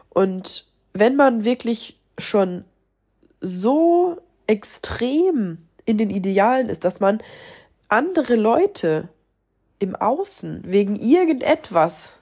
Und 0.08 0.66
wenn 0.92 1.16
man 1.16 1.44
wirklich 1.44 1.98
schon 2.16 2.64
so 3.40 4.18
extrem 4.46 5.58
in 5.84 5.98
den 5.98 6.10
Idealen 6.10 6.68
ist, 6.68 6.84
dass 6.84 7.00
man 7.00 7.20
andere 7.88 8.36
Leute 8.36 9.08
im 9.80 9.96
Außen 9.96 10.62
wegen 10.64 10.94
irgendetwas 10.94 12.21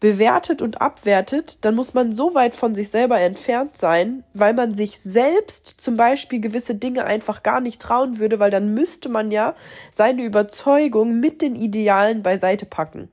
bewertet 0.00 0.62
und 0.62 0.80
abwertet, 0.80 1.64
dann 1.64 1.74
muss 1.74 1.94
man 1.94 2.12
so 2.12 2.34
weit 2.34 2.54
von 2.54 2.74
sich 2.74 2.90
selber 2.90 3.20
entfernt 3.20 3.76
sein, 3.76 4.24
weil 4.32 4.54
man 4.54 4.74
sich 4.74 5.00
selbst 5.00 5.66
zum 5.80 5.96
Beispiel 5.96 6.40
gewisse 6.40 6.74
Dinge 6.74 7.04
einfach 7.04 7.42
gar 7.42 7.60
nicht 7.60 7.82
trauen 7.82 8.18
würde, 8.18 8.38
weil 8.38 8.50
dann 8.50 8.74
müsste 8.74 9.08
man 9.08 9.30
ja 9.30 9.54
seine 9.90 10.22
Überzeugung 10.22 11.18
mit 11.18 11.42
den 11.42 11.56
Idealen 11.56 12.22
beiseite 12.22 12.66
packen. 12.66 13.10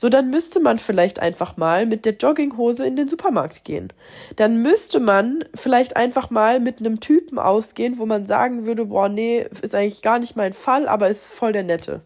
So, 0.00 0.08
dann 0.08 0.30
müsste 0.30 0.60
man 0.60 0.78
vielleicht 0.78 1.18
einfach 1.18 1.56
mal 1.56 1.84
mit 1.84 2.04
der 2.04 2.14
Jogginghose 2.14 2.86
in 2.86 2.94
den 2.94 3.08
Supermarkt 3.08 3.64
gehen. 3.64 3.92
Dann 4.36 4.62
müsste 4.62 5.00
man 5.00 5.44
vielleicht 5.54 5.96
einfach 5.96 6.30
mal 6.30 6.60
mit 6.60 6.78
einem 6.78 7.00
Typen 7.00 7.40
ausgehen, 7.40 7.98
wo 7.98 8.06
man 8.06 8.24
sagen 8.24 8.64
würde, 8.64 8.86
boah, 8.86 9.08
nee, 9.08 9.44
ist 9.60 9.74
eigentlich 9.74 10.02
gar 10.02 10.20
nicht 10.20 10.36
mein 10.36 10.52
Fall, 10.52 10.88
aber 10.88 11.08
ist 11.08 11.26
voll 11.26 11.52
der 11.52 11.64
Nette 11.64 12.02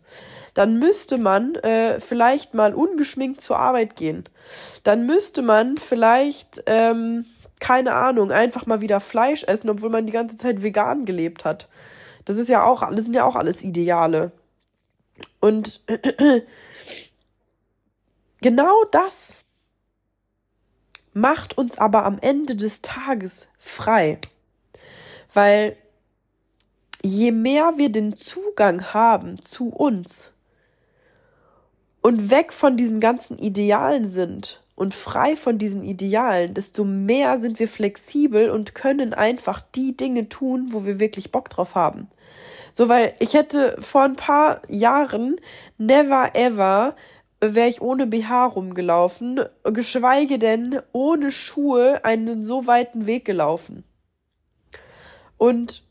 dann 0.55 0.79
müsste 0.79 1.19
man 1.19 1.55
äh, 1.57 1.99
vielleicht 2.01 2.55
mal 2.55 2.75
ungeschminkt 2.75 3.41
zur 3.41 3.59
Arbeit 3.59 3.97
gehen. 3.97 4.25
Dann 4.83 5.07
müsste 5.07 5.43
man 5.43 5.77
vielleicht, 5.77 6.63
ähm, 6.67 7.25
keine 7.61 7.95
Ahnung, 7.95 8.31
einfach 8.31 8.67
mal 8.67 8.81
wieder 8.81 9.01
Fleisch 9.01 9.45
essen, 9.45 9.71
obwohl 9.71 9.91
man 9.91 10.07
die 10.07 10.13
ganze 10.13 10.37
Zeit 10.37 10.63
vegan 10.63 11.05
gelebt 11.05 11.45
hat. 11.45 11.69
Das 12.25 12.37
ist 12.37 12.49
ja 12.49 12.65
auch, 12.65 12.89
das 12.91 13.05
sind 13.05 13.15
ja 13.15 13.25
auch 13.25 13.37
alles 13.37 13.63
Ideale. 13.63 14.33
Und 15.41 15.81
genau 18.41 18.85
das 18.91 19.45
macht 21.15 21.57
uns 21.57 21.79
aber 21.79 22.05
am 22.05 22.19
Ende 22.19 22.57
des 22.57 22.83
Tages 22.83 23.49
frei. 23.59 24.19
Weil 25.33 25.77
je 27.03 27.33
mehr 27.33 27.75
wir 27.77 27.91
den 27.91 28.17
Zugang 28.17 28.93
haben 28.93 29.41
zu 29.41 29.69
uns, 29.69 30.32
und 32.03 32.31
weg 32.31 32.53
von 32.53 32.77
diesen 32.77 33.01
ganzen 33.01 33.39
Idealen 33.39 34.07
sind 34.07 34.63
und 34.75 34.95
frei 34.95 35.37
von 35.37 35.59
diesen 35.59 35.85
Idealen, 35.85 36.55
desto 36.55 36.85
mehr 36.85 37.39
sind 37.39 37.59
wir 37.59 37.69
flexibel 37.69 38.51
und 38.51 38.75
können 38.75 39.15
einfach 39.15 39.61
die 39.75 39.97
Dinge 39.97 40.29
tun, 40.29 40.69
wo 40.71 40.85
wir 40.85 40.99
wirklich 40.99 41.31
Bock 41.31 41.49
drauf 41.49 41.75
haben. 41.75 42.09
So, 42.75 42.89
weil 42.89 43.15
ich 43.19 43.35
hätte 43.35 43.77
vor 43.81 44.03
ein 44.03 44.17
paar 44.17 44.63
Jahren 44.69 45.37
never 45.79 46.35
ever 46.35 46.97
wäre 47.41 47.69
ich 47.69 47.83
ohne 47.83 48.07
BH 48.07 48.47
rumgelaufen, 48.47 49.41
geschweige 49.65 50.39
denn 50.39 50.81
ohne 50.93 51.33
Schuhe 51.33 52.05
einen 52.05 52.45
so 52.45 52.67
weiten 52.67 53.07
Weg 53.07 53.25
gelaufen. 53.25 53.85
Und 55.39 55.83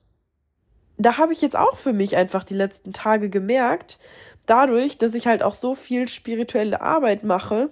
da 0.97 1.17
habe 1.17 1.33
ich 1.33 1.41
jetzt 1.41 1.57
auch 1.57 1.75
für 1.75 1.93
mich 1.93 2.15
einfach 2.15 2.43
die 2.43 2.53
letzten 2.53 2.93
Tage 2.93 3.29
gemerkt, 3.29 3.99
dadurch, 4.45 4.97
dass 4.97 5.13
ich 5.13 5.27
halt 5.27 5.43
auch 5.43 5.53
so 5.53 5.75
viel 5.75 6.07
spirituelle 6.07 6.81
Arbeit 6.81 7.23
mache 7.23 7.69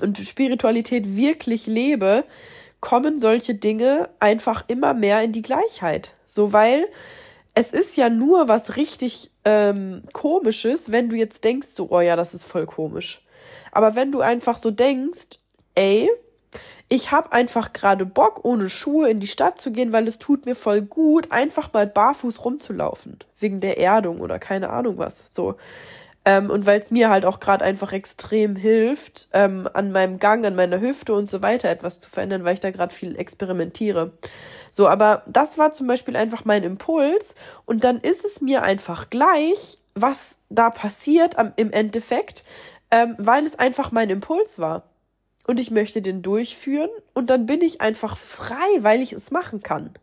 und 0.00 0.18
Spiritualität 0.18 1.16
wirklich 1.16 1.66
lebe, 1.66 2.24
kommen 2.80 3.18
solche 3.18 3.54
Dinge 3.54 4.10
einfach 4.20 4.64
immer 4.68 4.92
mehr 4.94 5.22
in 5.22 5.32
die 5.32 5.42
Gleichheit. 5.42 6.12
So, 6.26 6.52
weil 6.52 6.86
es 7.54 7.72
ist 7.72 7.96
ja 7.96 8.10
nur 8.10 8.48
was 8.48 8.76
richtig 8.76 9.30
ähm, 9.44 10.02
komisches, 10.12 10.90
wenn 10.90 11.08
du 11.08 11.16
jetzt 11.16 11.44
denkst, 11.44 11.68
so, 11.74 11.88
oh 11.90 12.00
ja, 12.00 12.16
das 12.16 12.34
ist 12.34 12.44
voll 12.44 12.66
komisch. 12.66 13.22
Aber 13.72 13.96
wenn 13.96 14.12
du 14.12 14.20
einfach 14.20 14.58
so 14.58 14.70
denkst, 14.70 15.38
ey, 15.74 16.10
ich 16.88 17.10
habe 17.10 17.32
einfach 17.32 17.72
gerade 17.72 18.04
Bock, 18.04 18.44
ohne 18.44 18.68
Schuhe 18.68 19.08
in 19.10 19.20
die 19.20 19.26
Stadt 19.26 19.58
zu 19.58 19.72
gehen, 19.72 19.92
weil 19.92 20.06
es 20.06 20.18
tut 20.18 20.46
mir 20.46 20.54
voll 20.54 20.82
gut, 20.82 21.32
einfach 21.32 21.72
mal 21.72 21.86
barfuß 21.86 22.44
rumzulaufen. 22.44 23.18
Wegen 23.38 23.60
der 23.60 23.78
Erdung 23.78 24.20
oder 24.20 24.38
keine 24.38 24.70
Ahnung 24.70 24.98
was. 24.98 25.32
So. 25.32 25.56
Ähm, 26.26 26.50
und 26.50 26.66
weil 26.66 26.80
es 26.80 26.90
mir 26.90 27.10
halt 27.10 27.24
auch 27.24 27.40
gerade 27.40 27.64
einfach 27.64 27.92
extrem 27.92 28.56
hilft, 28.56 29.28
ähm, 29.32 29.68
an 29.72 29.92
meinem 29.92 30.18
Gang, 30.18 30.44
an 30.46 30.54
meiner 30.54 30.80
Hüfte 30.80 31.14
und 31.14 31.28
so 31.28 31.42
weiter 31.42 31.68
etwas 31.68 32.00
zu 32.00 32.08
verändern, 32.08 32.44
weil 32.44 32.54
ich 32.54 32.60
da 32.60 32.70
gerade 32.70 32.94
viel 32.94 33.16
experimentiere. 33.16 34.12
So, 34.70 34.88
aber 34.88 35.22
das 35.26 35.58
war 35.58 35.72
zum 35.72 35.86
Beispiel 35.86 36.16
einfach 36.16 36.44
mein 36.44 36.64
Impuls. 36.64 37.34
Und 37.66 37.84
dann 37.84 38.00
ist 38.00 38.24
es 38.24 38.40
mir 38.40 38.62
einfach 38.62 39.10
gleich, 39.10 39.78
was 39.94 40.36
da 40.48 40.70
passiert 40.70 41.38
am, 41.38 41.52
im 41.56 41.72
Endeffekt, 41.72 42.44
ähm, 42.90 43.14
weil 43.18 43.46
es 43.46 43.58
einfach 43.58 43.92
mein 43.92 44.10
Impuls 44.10 44.58
war 44.58 44.82
und 45.46 45.60
ich 45.60 45.70
möchte 45.70 46.02
den 46.02 46.22
durchführen 46.22 46.90
und 47.12 47.30
dann 47.30 47.46
bin 47.46 47.60
ich 47.60 47.80
einfach 47.80 48.16
frei, 48.16 48.54
weil 48.80 49.02
ich 49.02 49.12
es 49.12 49.30
machen 49.30 49.62
kann. 49.62 49.94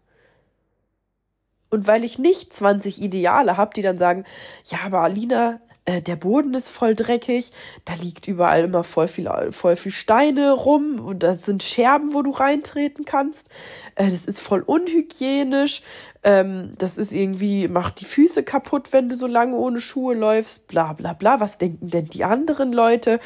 Und 1.69 1.87
weil 1.87 2.03
ich 2.03 2.19
nicht 2.19 2.53
20 2.53 3.01
Ideale 3.01 3.57
habe, 3.57 3.73
die 3.73 3.81
dann 3.81 3.97
sagen, 3.97 4.25
ja, 4.65 4.79
aber 4.85 5.01
Alina, 5.01 5.61
äh, 5.85 6.01
der 6.01 6.15
Boden 6.15 6.53
ist 6.53 6.69
voll 6.69 6.93
dreckig, 6.93 7.51
da 7.85 7.93
liegt 7.93 8.27
überall 8.27 8.65
immer 8.65 8.83
voll 8.83 9.07
viel, 9.07 9.27
voll 9.49 9.75
viel 9.75 9.91
Steine 9.91 10.51
rum 10.51 10.99
und 10.99 11.23
da 11.23 11.33
sind 11.33 11.63
Scherben, 11.63 12.13
wo 12.13 12.21
du 12.21 12.29
reintreten 12.29 13.03
kannst. 13.03 13.49
Äh, 13.95 14.11
das 14.11 14.25
ist 14.25 14.41
voll 14.41 14.61
unhygienisch. 14.61 15.81
Ähm, 16.23 16.73
das 16.77 16.99
ist 16.99 17.11
irgendwie, 17.11 17.67
macht 17.67 17.99
die 17.99 18.05
Füße 18.05 18.43
kaputt, 18.43 18.93
wenn 18.93 19.09
du 19.09 19.15
so 19.15 19.25
lange 19.25 19.55
ohne 19.55 19.81
Schuhe 19.81 20.13
läufst, 20.13 20.67
bla 20.67 20.93
bla 20.93 21.13
bla. 21.13 21.39
Was 21.39 21.57
denken 21.57 21.89
denn 21.89 22.05
die 22.05 22.23
anderen 22.23 22.73
Leute? 22.73 23.19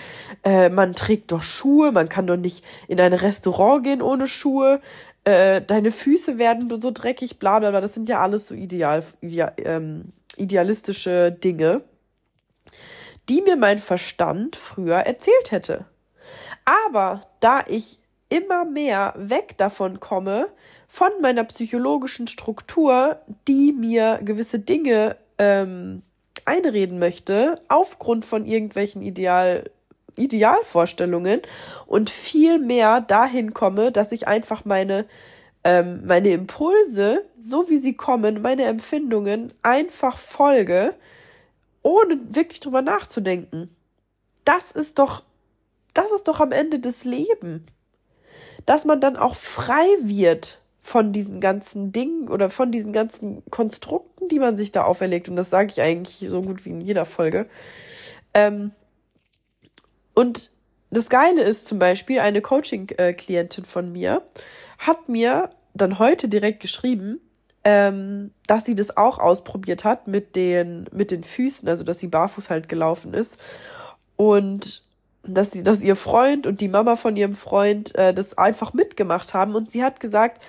Äh, 0.45 0.69
man 0.69 0.93
trägt 0.93 1.33
doch 1.33 1.43
Schuhe, 1.43 1.91
man 1.91 2.07
kann 2.07 2.25
doch 2.25 2.37
nicht 2.37 2.63
in 2.87 3.01
ein 3.01 3.11
Restaurant 3.11 3.83
gehen 3.83 4.01
ohne 4.01 4.29
Schuhe. 4.29 4.79
Äh, 5.25 5.61
deine 5.61 5.91
Füße 5.91 6.37
werden 6.37 6.69
so 6.79 6.91
dreckig, 6.91 7.37
bla 7.37 7.59
bla 7.59 7.71
bla. 7.71 7.81
Das 7.81 7.95
sind 7.95 8.07
ja 8.07 8.21
alles 8.21 8.47
so 8.47 8.55
ideal, 8.55 9.03
ideal 9.19 9.53
ähm, 9.57 10.13
idealistische 10.37 11.31
Dinge 11.31 11.81
die 13.29 13.41
mir 13.41 13.55
mein 13.55 13.79
Verstand 13.79 14.55
früher 14.55 14.97
erzählt 14.97 15.51
hätte. 15.51 15.85
Aber 16.65 17.21
da 17.39 17.63
ich 17.67 17.99
immer 18.29 18.65
mehr 18.65 19.13
weg 19.17 19.57
davon 19.57 19.99
komme, 19.99 20.47
von 20.87 21.09
meiner 21.21 21.43
psychologischen 21.43 22.27
Struktur, 22.27 23.19
die 23.47 23.73
mir 23.73 24.19
gewisse 24.23 24.59
Dinge 24.59 25.17
ähm, 25.37 26.03
einreden 26.45 26.99
möchte, 26.99 27.59
aufgrund 27.67 28.25
von 28.25 28.45
irgendwelchen 28.45 29.01
Ideal, 29.01 29.69
Idealvorstellungen 30.15 31.41
und 31.85 32.09
viel 32.09 32.59
mehr 32.59 33.01
dahin 33.01 33.53
komme, 33.53 33.91
dass 33.91 34.11
ich 34.11 34.27
einfach 34.27 34.63
meine, 34.63 35.05
ähm, 35.63 36.03
meine 36.05 36.29
Impulse, 36.29 37.25
so 37.39 37.69
wie 37.69 37.77
sie 37.77 37.95
kommen, 37.95 38.41
meine 38.41 38.63
Empfindungen 38.63 39.51
einfach 39.63 40.17
folge 40.17 40.93
ohne 41.85 42.19
wirklich 42.29 42.59
drüber 42.61 42.81
nachzudenken. 42.81 43.69
Das 44.43 44.71
ist 44.71 44.97
doch, 44.97 45.23
das 45.93 46.11
ist 46.11 46.27
doch 46.27 46.39
am 46.39 46.51
Ende 46.51 46.79
des 46.79 47.05
Lebens. 47.05 47.61
Dass 48.65 48.85
man 48.85 48.99
dann 48.99 49.15
auch 49.15 49.35
frei 49.35 49.85
wird 50.01 50.59
von 50.79 51.11
diesen 51.11 51.39
ganzen 51.41 51.91
Dingen 51.91 52.27
oder 52.27 52.49
von 52.49 52.71
diesen 52.71 52.91
ganzen 52.91 53.43
Konstrukten, 53.51 54.27
die 54.29 54.39
man 54.39 54.57
sich 54.57 54.71
da 54.71 54.83
auferlegt. 54.83 55.29
Und 55.29 55.35
das 55.35 55.51
sage 55.51 55.69
ich 55.71 55.81
eigentlich 55.81 56.27
so 56.27 56.41
gut 56.41 56.65
wie 56.65 56.69
in 56.69 56.81
jeder 56.81 57.05
Folge. 57.05 57.47
Ähm, 58.33 58.71
und 60.15 60.49
das 60.89 61.07
Geile 61.07 61.43
ist 61.43 61.65
zum 61.65 61.77
Beispiel, 61.77 62.19
eine 62.19 62.41
Coaching-Klientin 62.41 63.65
von 63.65 63.91
mir 63.91 64.23
hat 64.79 65.07
mir 65.07 65.51
dann 65.75 65.99
heute 65.99 66.29
direkt 66.29 66.61
geschrieben, 66.61 67.19
ähm, 67.65 68.31
dass 68.45 68.63
sie 68.63 68.75
das 68.75 68.95
auch 68.95 69.17
ausprobiert 69.17 69.83
hat 69.83 70.07
mit 70.07 70.35
den, 70.35 70.85
mit 70.93 71.09
den 71.11 71.23
Füßen, 71.23 71.67
also 71.67 71.83
dass 71.83 71.99
sie 71.99 72.07
barfuß 72.07 72.49
halt 72.49 72.69
gelaufen 72.69 73.13
ist. 73.13 73.37
Und 74.15 74.83
dass 75.23 75.51
sie, 75.51 75.63
dass 75.63 75.81
ihr 75.81 75.95
Freund 75.95 76.45
und 76.45 76.61
die 76.61 76.67
Mama 76.67 76.95
von 76.95 77.17
ihrem 77.17 77.35
Freund 77.35 77.95
äh, 77.95 78.13
das 78.13 78.37
einfach 78.37 78.73
mitgemacht 78.73 79.33
haben. 79.33 79.55
Und 79.55 79.71
sie 79.71 79.83
hat 79.83 79.99
gesagt, 79.99 80.43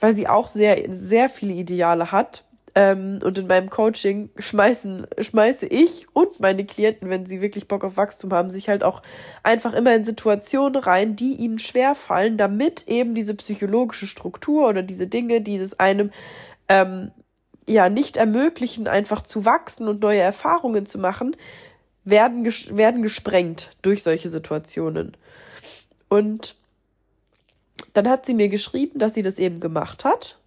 weil 0.00 0.16
sie 0.16 0.26
auch 0.26 0.48
sehr, 0.48 0.92
sehr 0.92 1.30
viele 1.30 1.54
Ideale 1.54 2.10
hat, 2.10 2.44
ähm, 2.78 3.18
und 3.24 3.36
in 3.38 3.48
meinem 3.48 3.70
Coaching 3.70 4.30
schmeißen, 4.38 5.08
schmeiße 5.18 5.66
ich 5.66 6.06
und 6.12 6.38
meine 6.38 6.64
Klienten, 6.64 7.10
wenn 7.10 7.26
sie 7.26 7.40
wirklich 7.40 7.66
Bock 7.66 7.82
auf 7.82 7.96
Wachstum 7.96 8.32
haben, 8.32 8.50
sich 8.50 8.68
halt 8.68 8.84
auch 8.84 9.02
einfach 9.42 9.72
immer 9.72 9.92
in 9.96 10.04
Situationen 10.04 10.80
rein, 10.80 11.16
die 11.16 11.34
ihnen 11.34 11.58
schwer 11.58 11.96
fallen, 11.96 12.36
damit 12.36 12.86
eben 12.86 13.14
diese 13.14 13.34
psychologische 13.34 14.06
Struktur 14.06 14.68
oder 14.68 14.82
diese 14.82 15.08
Dinge, 15.08 15.40
die 15.40 15.56
es 15.56 15.80
einem 15.80 16.12
ähm, 16.68 17.10
ja 17.66 17.88
nicht 17.88 18.16
ermöglichen, 18.16 18.88
einfach 18.88 19.22
zu 19.22 19.44
wachsen 19.44 19.88
und 19.88 20.00
neue 20.00 20.20
Erfahrungen 20.20 20.86
zu 20.86 20.98
machen, 20.98 21.36
werden, 22.04 22.44
ges 22.44 22.76
werden 22.76 23.02
gesprengt 23.02 23.70
durch 23.82 24.02
solche 24.02 24.30
Situationen. 24.30 25.16
Und 26.08 26.56
dann 27.92 28.08
hat 28.08 28.26
sie 28.26 28.34
mir 28.34 28.48
geschrieben, 28.48 28.98
dass 28.98 29.14
sie 29.14 29.22
das 29.22 29.38
eben 29.38 29.60
gemacht 29.60 30.04
hat 30.04 30.40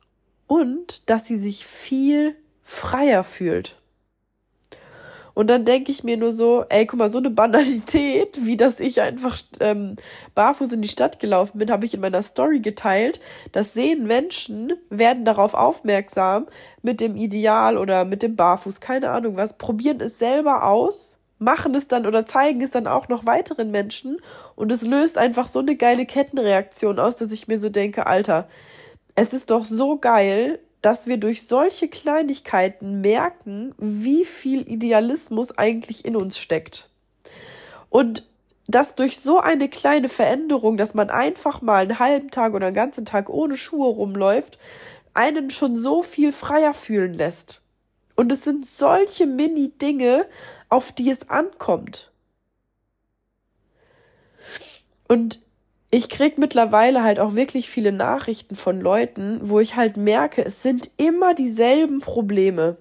und 0.47 1.09
dass 1.09 1.25
sie 1.25 1.37
sich 1.37 1.65
viel 1.65 2.35
freier 2.63 3.23
fühlt. 3.23 3.80
Und 5.33 5.49
dann 5.49 5.65
denke 5.65 5.91
ich 5.91 6.03
mir 6.03 6.17
nur 6.17 6.33
so, 6.33 6.65
ey, 6.69 6.85
guck 6.85 6.99
mal, 6.99 7.11
so 7.11 7.17
eine 7.17 7.29
Banalität, 7.29 8.45
wie 8.45 8.57
dass 8.57 8.79
ich 8.79 9.01
einfach 9.01 9.37
ähm, 9.59 9.95
barfuß 10.35 10.73
in 10.73 10.81
die 10.81 10.87
Stadt 10.87 11.19
gelaufen 11.19 11.57
bin, 11.57 11.71
habe 11.71 11.85
ich 11.85 11.93
in 11.93 12.01
meiner 12.01 12.23
Story 12.23 12.59
geteilt. 12.59 13.19
Das 13.51 13.73
sehen 13.73 14.05
Menschen, 14.05 14.73
werden 14.89 15.25
darauf 15.25 15.53
aufmerksam 15.53 16.47
mit 16.81 17.01
dem 17.01 17.15
Ideal 17.15 17.77
oder 17.77 18.05
mit 18.05 18.23
dem 18.23 18.35
Barfuß, 18.35 18.81
keine 18.81 19.09
Ahnung 19.09 19.35
was, 19.35 19.57
probieren 19.57 20.01
es 20.01 20.19
selber 20.19 20.65
aus, 20.65 21.17
machen 21.39 21.73
es 21.75 21.87
dann 21.87 22.05
oder 22.05 22.25
zeigen 22.25 22.61
es 22.61 22.71
dann 22.71 22.87
auch 22.87 23.07
noch 23.07 23.25
weiteren 23.25 23.71
Menschen 23.71 24.17
und 24.55 24.71
es 24.71 24.83
löst 24.83 25.17
einfach 25.17 25.47
so 25.47 25.59
eine 25.59 25.75
geile 25.75 26.05
Kettenreaktion 26.05 26.99
aus, 26.99 27.17
dass 27.17 27.31
ich 27.31 27.47
mir 27.47 27.59
so 27.59 27.69
denke, 27.69 28.05
Alter, 28.05 28.47
es 29.15 29.33
ist 29.33 29.49
doch 29.49 29.65
so 29.65 29.97
geil, 29.97 30.59
dass 30.81 31.07
wir 31.07 31.17
durch 31.17 31.45
solche 31.45 31.87
Kleinigkeiten 31.87 33.01
merken, 33.01 33.75
wie 33.77 34.25
viel 34.25 34.67
Idealismus 34.67 35.57
eigentlich 35.57 36.05
in 36.05 36.15
uns 36.15 36.37
steckt. 36.37 36.89
Und 37.89 38.27
dass 38.67 38.95
durch 38.95 39.19
so 39.19 39.39
eine 39.39 39.69
kleine 39.69 40.09
Veränderung, 40.09 40.77
dass 40.77 40.93
man 40.93 41.09
einfach 41.09 41.61
mal 41.61 41.83
einen 41.83 41.99
halben 41.99 42.31
Tag 42.31 42.53
oder 42.53 42.67
einen 42.67 42.75
ganzen 42.75 43.05
Tag 43.05 43.29
ohne 43.29 43.57
Schuhe 43.57 43.89
rumläuft, 43.89 44.57
einen 45.13 45.49
schon 45.49 45.75
so 45.75 46.01
viel 46.01 46.31
freier 46.31 46.73
fühlen 46.73 47.13
lässt. 47.13 47.61
Und 48.15 48.31
es 48.31 48.43
sind 48.43 48.65
solche 48.65 49.27
Mini-Dinge, 49.27 50.25
auf 50.69 50.91
die 50.91 51.09
es 51.09 51.29
ankommt. 51.29 52.11
Und 55.07 55.40
ich 55.91 56.07
krieg 56.07 56.37
mittlerweile 56.37 57.03
halt 57.03 57.19
auch 57.19 57.35
wirklich 57.35 57.69
viele 57.69 57.91
Nachrichten 57.91 58.55
von 58.55 58.79
Leuten, 58.79 59.39
wo 59.43 59.59
ich 59.59 59.75
halt 59.75 59.97
merke, 59.97 60.43
es 60.43 60.63
sind 60.63 60.89
immer 60.95 61.35
dieselben 61.35 61.99
Probleme. 61.99 62.77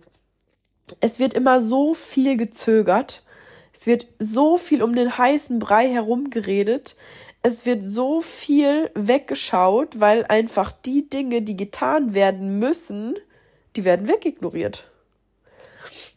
Es 1.00 1.18
wird 1.18 1.34
immer 1.34 1.60
so 1.60 1.92
viel 1.92 2.36
gezögert. 2.36 3.24
Es 3.72 3.86
wird 3.86 4.06
so 4.20 4.56
viel 4.56 4.82
um 4.82 4.94
den 4.94 5.18
heißen 5.18 5.58
Brei 5.58 5.88
herumgeredet. 5.88 6.96
Es 7.42 7.66
wird 7.66 7.84
so 7.84 8.20
viel 8.20 8.90
weggeschaut, 8.94 9.98
weil 9.98 10.24
einfach 10.26 10.70
die 10.70 11.08
Dinge, 11.08 11.42
die 11.42 11.56
getan 11.56 12.14
werden 12.14 12.58
müssen, 12.60 13.18
die 13.74 13.84
werden 13.84 14.06
wegignoriert. 14.06 14.89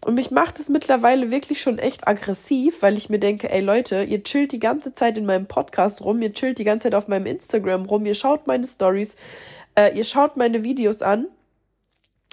Und 0.06 0.16
mich 0.16 0.32
macht 0.32 0.60
es 0.60 0.70
mittlerweile 0.70 1.32
wirklich 1.32 1.62
schon 1.62 1.80
echt 1.80 2.08
aggressiv, 2.08 2.82
weil 2.82 2.98
ich 2.98 3.10
mir 3.10 3.20
denke, 3.20 3.50
ey 3.50 3.62
Leute, 3.62 4.04
ihr 4.04 4.24
chillt 4.24 4.52
die 4.52 4.60
ganze 4.60 4.94
Zeit 4.94 5.18
in 5.18 5.26
meinem 5.26 5.48
Podcast 5.48 6.02
rum, 6.02 6.22
ihr 6.22 6.34
chillt 6.34 6.60
die 6.60 6.64
ganze 6.64 6.86
Zeit 6.86 6.96
auf 6.96 7.08
meinem 7.08 7.26
Instagram 7.26 7.86
rum, 7.86 8.06
ihr 8.06 8.16
schaut 8.16 8.48
meine 8.48 8.68
Stories, 8.68 9.16
äh, 9.76 9.98
ihr 9.98 10.04
schaut 10.04 10.38
meine 10.38 10.64
Videos 10.64 11.02
an 11.02 11.28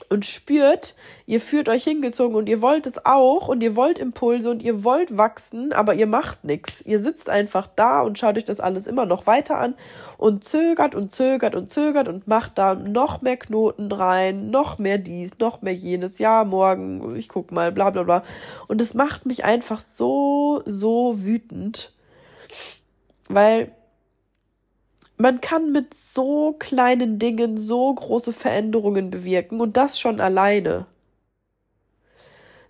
und 0.09 0.25
spürt, 0.25 0.95
ihr 1.27 1.41
führt 1.41 1.69
euch 1.69 1.85
hingezogen 1.85 2.37
und 2.37 2.49
ihr 2.49 2.63
wollt 2.63 2.87
es 2.87 3.05
auch 3.05 3.49
und 3.49 3.63
ihr 3.63 3.77
wollt 3.77 3.99
Impulse 3.99 4.51
und 4.51 4.63
ihr 4.63 4.85
wollt 4.85 5.17
wachsen, 5.17 5.73
aber 5.73 5.95
ihr 5.95 6.07
macht 6.07 6.45
nichts. 6.45 6.83
Ihr 6.83 6.99
sitzt 7.01 7.29
einfach 7.29 7.67
da 7.77 8.01
und 8.03 8.19
schaut 8.19 8.37
euch 8.37 8.45
das 8.45 8.61
alles 8.61 8.87
immer 8.87 9.07
noch 9.07 9.27
weiter 9.27 9.59
an 9.59 9.75
und 10.17 10.45
zögert 10.45 10.95
und 10.95 11.13
zögert 11.13 11.55
und 11.55 11.71
zögert 11.71 12.09
und 12.09 12.29
macht 12.29 12.59
da 12.59 12.75
noch 12.75 13.23
mehr 13.23 13.37
Knoten 13.37 13.91
rein, 13.93 14.51
noch 14.51 14.79
mehr 14.79 14.99
dies, 14.99 15.39
noch 15.39 15.63
mehr 15.63 15.75
jenes, 15.75 16.19
ja, 16.19 16.45
morgen, 16.45 17.15
ich 17.17 17.29
guck 17.29 17.53
mal, 17.53 17.73
bla 17.73 17.91
bla 17.91 18.03
bla. 18.03 18.23
Und 18.69 18.81
es 18.81 18.95
macht 18.95 19.27
mich 19.27 19.45
einfach 19.45 19.81
so, 19.81 20.63
so 20.67 21.25
wütend, 21.25 21.93
weil 23.29 23.73
man 25.21 25.41
kann 25.41 25.73
mit 25.73 25.95
so 25.95 26.55
kleinen 26.59 27.19
Dingen 27.19 27.57
so 27.57 27.93
große 27.93 28.33
Veränderungen 28.33 29.11
bewirken 29.11 29.61
und 29.61 29.77
das 29.77 30.01
schon 30.01 30.21
alleine. 30.21 30.87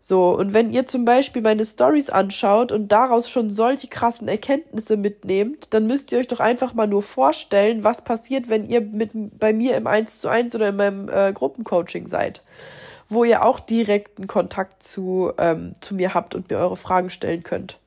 So, 0.02 0.30
und 0.30 0.54
wenn 0.54 0.72
ihr 0.72 0.86
zum 0.86 1.04
Beispiel 1.04 1.42
meine 1.42 1.64
Stories 1.64 2.08
anschaut 2.08 2.72
und 2.72 2.88
daraus 2.88 3.28
schon 3.28 3.50
solche 3.50 3.86
krassen 3.86 4.28
Erkenntnisse 4.28 4.96
mitnehmt, 4.96 5.74
dann 5.74 5.86
müsst 5.86 6.10
ihr 6.10 6.18
euch 6.18 6.26
doch 6.26 6.40
einfach 6.40 6.72
mal 6.72 6.86
nur 6.86 7.02
vorstellen, 7.02 7.84
was 7.84 8.02
passiert, 8.02 8.48
wenn 8.48 8.68
ihr 8.68 8.80
mit 8.80 9.10
bei 9.38 9.52
mir 9.52 9.76
im 9.76 9.86
1 9.86 10.20
zu 10.20 10.28
1 10.28 10.54
oder 10.54 10.70
in 10.70 10.76
meinem 10.76 11.08
äh, 11.10 11.32
Gruppencoaching 11.34 12.06
seid, 12.06 12.42
wo 13.08 13.24
ihr 13.24 13.44
auch 13.44 13.60
direkten 13.60 14.26
Kontakt 14.26 14.82
zu, 14.82 15.32
ähm, 15.36 15.74
zu 15.80 15.94
mir 15.94 16.14
habt 16.14 16.34
und 16.34 16.48
mir 16.50 16.58
eure 16.58 16.78
Fragen 16.78 17.10
stellen 17.10 17.42
könnt. 17.42 17.78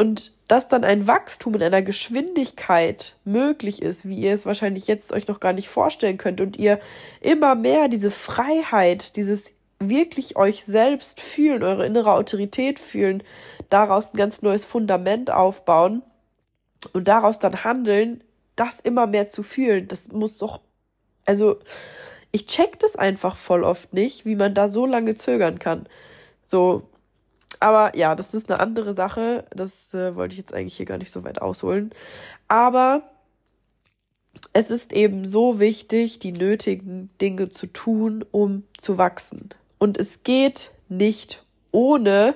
Und 0.00 0.32
dass 0.46 0.68
dann 0.68 0.84
ein 0.84 1.08
Wachstum 1.08 1.56
in 1.56 1.62
einer 1.62 1.82
Geschwindigkeit 1.82 3.16
möglich 3.24 3.82
ist, 3.82 4.08
wie 4.08 4.20
ihr 4.20 4.32
es 4.32 4.46
wahrscheinlich 4.46 4.86
jetzt 4.86 5.12
euch 5.12 5.26
noch 5.26 5.40
gar 5.40 5.52
nicht 5.52 5.68
vorstellen 5.68 6.18
könnt 6.18 6.40
und 6.40 6.56
ihr 6.56 6.78
immer 7.20 7.56
mehr 7.56 7.88
diese 7.88 8.12
Freiheit, 8.12 9.16
dieses 9.16 9.54
wirklich 9.80 10.36
euch 10.36 10.64
selbst 10.64 11.20
fühlen, 11.20 11.64
eure 11.64 11.84
innere 11.84 12.12
Autorität 12.12 12.78
fühlen, 12.78 13.24
daraus 13.70 14.14
ein 14.14 14.16
ganz 14.16 14.40
neues 14.40 14.64
Fundament 14.64 15.32
aufbauen 15.32 16.02
und 16.92 17.08
daraus 17.08 17.40
dann 17.40 17.64
handeln, 17.64 18.22
das 18.54 18.78
immer 18.78 19.08
mehr 19.08 19.28
zu 19.28 19.42
fühlen, 19.42 19.88
das 19.88 20.12
muss 20.12 20.38
doch, 20.38 20.60
also 21.24 21.58
ich 22.30 22.46
check 22.46 22.78
das 22.78 22.94
einfach 22.94 23.36
voll 23.36 23.64
oft 23.64 23.92
nicht, 23.92 24.24
wie 24.24 24.36
man 24.36 24.54
da 24.54 24.68
so 24.68 24.86
lange 24.86 25.16
zögern 25.16 25.58
kann. 25.58 25.88
So, 26.46 26.88
aber 27.60 27.96
ja, 27.96 28.14
das 28.14 28.34
ist 28.34 28.50
eine 28.50 28.60
andere 28.60 28.92
Sache. 28.94 29.44
Das 29.50 29.94
äh, 29.94 30.14
wollte 30.14 30.34
ich 30.34 30.38
jetzt 30.38 30.54
eigentlich 30.54 30.76
hier 30.76 30.86
gar 30.86 30.98
nicht 30.98 31.10
so 31.10 31.24
weit 31.24 31.40
ausholen. 31.40 31.90
Aber 32.46 33.02
es 34.52 34.70
ist 34.70 34.92
eben 34.92 35.24
so 35.24 35.58
wichtig, 35.58 36.18
die 36.18 36.32
nötigen 36.32 37.10
Dinge 37.20 37.48
zu 37.48 37.66
tun, 37.66 38.24
um 38.30 38.64
zu 38.76 38.98
wachsen. 38.98 39.48
Und 39.78 39.98
es 39.98 40.22
geht 40.22 40.72
nicht 40.88 41.44
ohne, 41.70 42.34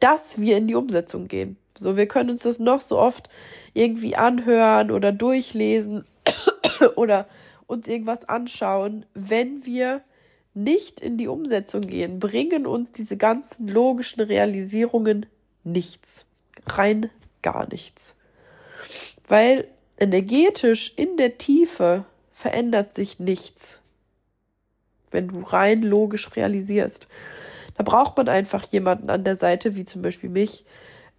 dass 0.00 0.38
wir 0.38 0.56
in 0.56 0.66
die 0.66 0.74
Umsetzung 0.74 1.28
gehen. 1.28 1.56
So, 1.76 1.96
wir 1.96 2.06
können 2.06 2.30
uns 2.30 2.42
das 2.42 2.58
noch 2.58 2.80
so 2.80 2.98
oft 2.98 3.28
irgendwie 3.72 4.16
anhören 4.16 4.90
oder 4.90 5.12
durchlesen 5.12 6.04
oder 6.96 7.26
uns 7.66 7.88
irgendwas 7.88 8.28
anschauen, 8.28 9.06
wenn 9.14 9.64
wir 9.64 10.02
nicht 10.54 11.00
in 11.00 11.18
die 11.18 11.28
Umsetzung 11.28 11.82
gehen, 11.82 12.20
bringen 12.20 12.66
uns 12.66 12.92
diese 12.92 13.16
ganzen 13.16 13.68
logischen 13.68 14.22
Realisierungen 14.22 15.26
nichts. 15.64 16.24
Rein 16.66 17.10
gar 17.42 17.68
nichts. 17.68 18.14
Weil 19.26 19.68
energetisch 19.98 20.92
in 20.96 21.16
der 21.16 21.38
Tiefe 21.38 22.04
verändert 22.32 22.94
sich 22.94 23.18
nichts, 23.18 23.80
wenn 25.10 25.28
du 25.28 25.40
rein 25.40 25.82
logisch 25.82 26.34
realisierst. 26.36 27.08
Da 27.76 27.82
braucht 27.82 28.16
man 28.16 28.28
einfach 28.28 28.64
jemanden 28.64 29.10
an 29.10 29.24
der 29.24 29.36
Seite, 29.36 29.76
wie 29.76 29.84
zum 29.84 30.02
Beispiel 30.02 30.30
mich, 30.30 30.64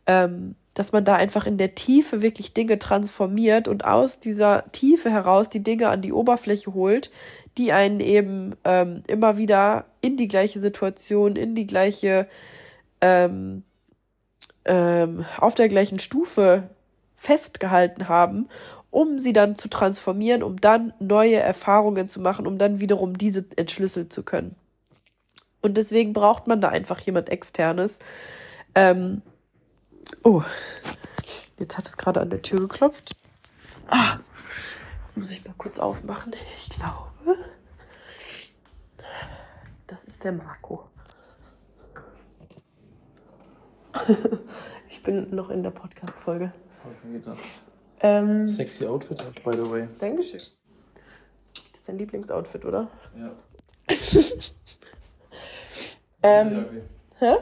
ähm, 0.08 0.56
dass 0.76 0.92
man 0.92 1.06
da 1.06 1.16
einfach 1.16 1.48
in 1.48 1.58
der 1.58 1.74
Tiefe 1.74 2.22
wirklich 2.22 2.54
Dinge 2.54 2.78
transformiert 2.78 3.68
und 3.68 3.86
aus 3.86 4.20
dieser 4.20 4.70
Tiefe 4.74 5.10
heraus 5.10 5.50
die 5.50 5.64
Dinge 5.64 5.90
an 5.90 6.02
die 6.02 6.14
Oberfläche 6.14 6.74
holt, 6.74 7.10
die 7.58 7.72
einen 7.72 8.02
eben 8.02 8.56
ähm, 8.66 9.02
immer 9.08 9.38
wieder 9.38 9.86
in 10.02 10.18
die 10.18 10.28
gleiche 10.28 10.60
Situation, 10.60 11.38
in 11.38 11.56
die 11.56 11.66
gleiche, 11.66 12.28
ähm, 13.00 13.64
ähm, 14.66 15.26
auf 15.40 15.56
der 15.56 15.70
gleichen 15.70 15.98
Stufe 15.98 16.70
festgehalten 17.16 18.10
haben, 18.10 18.50
um 18.92 19.18
sie 19.18 19.32
dann 19.32 19.56
zu 19.56 19.70
transformieren, 19.70 20.44
um 20.44 20.60
dann 20.60 20.94
neue 21.00 21.38
Erfahrungen 21.38 22.10
zu 22.10 22.20
machen, 22.20 22.46
um 22.46 22.58
dann 22.58 22.82
wiederum 22.82 23.18
diese 23.18 23.46
entschlüsseln 23.56 24.12
zu 24.12 24.24
können. 24.24 24.58
Und 25.62 25.78
deswegen 25.78 26.12
braucht 26.12 26.48
man 26.48 26.60
da 26.60 26.68
einfach 26.68 27.00
jemand 27.00 27.30
externes. 27.30 28.00
Ähm, 28.76 29.22
oh, 30.24 30.44
jetzt 31.60 31.78
hat 31.78 31.88
es 31.88 31.98
gerade 31.98 32.22
an 32.22 32.30
der 32.30 32.42
Tür 32.42 32.60
geklopft. 32.60 33.16
Ah, 33.88 34.18
jetzt 35.02 35.18
muss 35.18 35.32
ich 35.32 35.46
mal 35.46 35.54
kurz 35.58 35.80
aufmachen. 35.80 36.34
Ich 36.58 36.70
glaube. 36.70 37.38
Das 39.88 40.04
ist 40.04 40.24
der 40.24 40.32
Marco. 40.32 40.90
ich 44.90 45.04
bin 45.04 45.34
noch 45.34 45.50
in 45.50 45.64
der 45.64 45.72
Podcast-Folge. 45.72 46.52
Ähm, 48.02 48.48
Sexy 48.48 48.86
Outfit, 48.86 49.24
by 49.44 49.54
the 49.54 49.70
way. 49.70 49.88
Dankeschön. 50.00 50.40
Das 50.40 51.80
ist 51.80 51.88
dein 51.88 51.98
Lieblingsoutfit, 51.98 52.66
oder? 52.66 52.90
Ja. 53.18 53.32
ähm, 56.24 56.82
hä? 57.20 57.36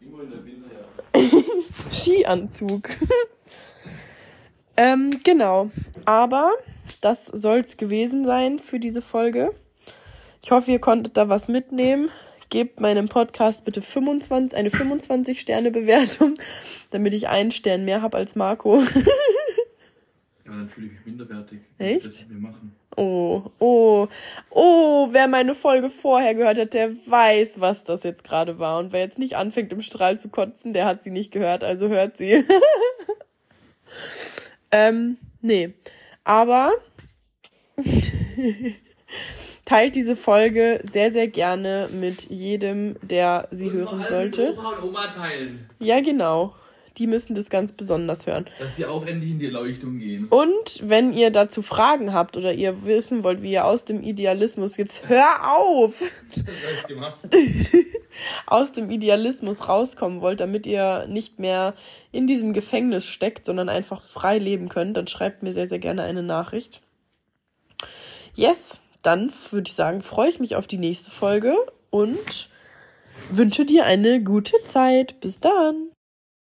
Immer 0.00 0.22
in 0.22 0.30
der 0.30 0.44
Winter, 0.44 0.68
ja. 0.72 1.90
Skianzug. 1.90 2.90
ähm, 4.76 5.10
genau. 5.24 5.70
Aber 6.04 6.52
das 7.00 7.26
soll 7.26 7.60
es 7.60 7.76
gewesen 7.76 8.24
sein 8.24 8.60
für 8.60 8.78
diese 8.78 9.02
Folge. 9.02 9.54
Ich 10.42 10.50
hoffe, 10.50 10.70
ihr 10.70 10.78
konntet 10.78 11.16
da 11.16 11.28
was 11.28 11.48
mitnehmen. 11.48 12.10
Gebt 12.50 12.78
meinem 12.78 13.08
Podcast 13.08 13.64
bitte 13.64 13.82
25, 13.82 14.56
eine 14.56 14.68
25-Sterne-Bewertung, 14.68 16.34
damit 16.90 17.12
ich 17.14 17.26
einen 17.26 17.50
Stern 17.50 17.84
mehr 17.84 18.02
habe 18.02 18.16
als 18.16 18.36
Marco. 18.36 18.80
ja, 18.80 18.84
dann 20.44 20.68
fühle 20.68 20.86
ich 20.86 20.92
mich 20.92 21.06
minderwertig. 21.06 21.58
Echt? 21.78 22.06
Das 22.06 22.30
wir 22.30 22.36
machen. 22.36 22.75
Oh, 22.96 23.42
oh, 23.58 24.08
oh, 24.50 25.08
wer 25.10 25.28
meine 25.28 25.54
Folge 25.54 25.90
vorher 25.90 26.34
gehört 26.34 26.58
hat, 26.58 26.74
der 26.74 26.92
weiß, 27.06 27.60
was 27.60 27.84
das 27.84 28.02
jetzt 28.02 28.24
gerade 28.24 28.58
war. 28.58 28.78
Und 28.78 28.92
wer 28.92 29.00
jetzt 29.00 29.18
nicht 29.18 29.36
anfängt, 29.36 29.72
im 29.72 29.82
Strahl 29.82 30.18
zu 30.18 30.30
kotzen, 30.30 30.72
der 30.72 30.86
hat 30.86 31.02
sie 31.02 31.10
nicht 31.10 31.32
gehört, 31.32 31.62
also 31.62 31.88
hört 31.88 32.16
sie. 32.16 32.44
ähm, 34.70 35.18
nee. 35.42 35.74
Aber 36.24 36.72
Teilt 39.64 39.96
diese 39.96 40.16
Folge 40.16 40.80
sehr, 40.84 41.10
sehr 41.10 41.28
gerne 41.28 41.88
mit 41.92 42.30
jedem, 42.30 42.96
der 43.02 43.48
sie 43.50 43.66
und 43.66 43.74
hören 43.74 44.04
sollte. 44.04 44.52
Opa 44.52 44.70
und 44.70 44.84
Oma 44.84 45.08
teilen. 45.08 45.68
Ja, 45.80 46.00
genau 46.00 46.54
die 46.98 47.06
müssen 47.06 47.34
das 47.34 47.50
ganz 47.50 47.72
besonders 47.72 48.26
hören. 48.26 48.46
Dass 48.58 48.76
sie 48.76 48.86
auch 48.86 49.06
endlich 49.06 49.30
in 49.32 49.38
die 49.38 49.46
Erleuchtung 49.46 49.98
gehen. 49.98 50.26
Und 50.28 50.82
wenn 50.82 51.12
ihr 51.12 51.30
dazu 51.30 51.62
Fragen 51.62 52.12
habt 52.12 52.36
oder 52.36 52.52
ihr 52.52 52.84
wissen 52.84 53.22
wollt, 53.22 53.42
wie 53.42 53.52
ihr 53.52 53.64
aus 53.64 53.84
dem 53.84 54.02
Idealismus 54.02 54.76
jetzt 54.76 55.08
hör 55.08 55.26
auf 55.56 56.02
aus 58.46 58.72
dem 58.72 58.90
Idealismus 58.90 59.68
rauskommen 59.68 60.20
wollt, 60.20 60.40
damit 60.40 60.66
ihr 60.66 61.06
nicht 61.06 61.38
mehr 61.38 61.74
in 62.12 62.26
diesem 62.26 62.52
Gefängnis 62.52 63.06
steckt, 63.06 63.46
sondern 63.46 63.68
einfach 63.68 64.00
frei 64.00 64.38
leben 64.38 64.68
könnt, 64.68 64.96
dann 64.96 65.06
schreibt 65.06 65.42
mir 65.42 65.52
sehr, 65.52 65.68
sehr 65.68 65.78
gerne 65.78 66.02
eine 66.02 66.22
Nachricht. 66.22 66.82
Yes, 68.34 68.80
dann 69.02 69.32
würde 69.50 69.68
ich 69.68 69.74
sagen, 69.74 70.02
freue 70.02 70.28
ich 70.28 70.40
mich 70.40 70.56
auf 70.56 70.66
die 70.66 70.78
nächste 70.78 71.10
Folge 71.10 71.54
und 71.90 72.50
wünsche 73.30 73.64
dir 73.64 73.84
eine 73.84 74.22
gute 74.22 74.56
Zeit. 74.64 75.20
Bis 75.20 75.40
dann. 75.40 75.90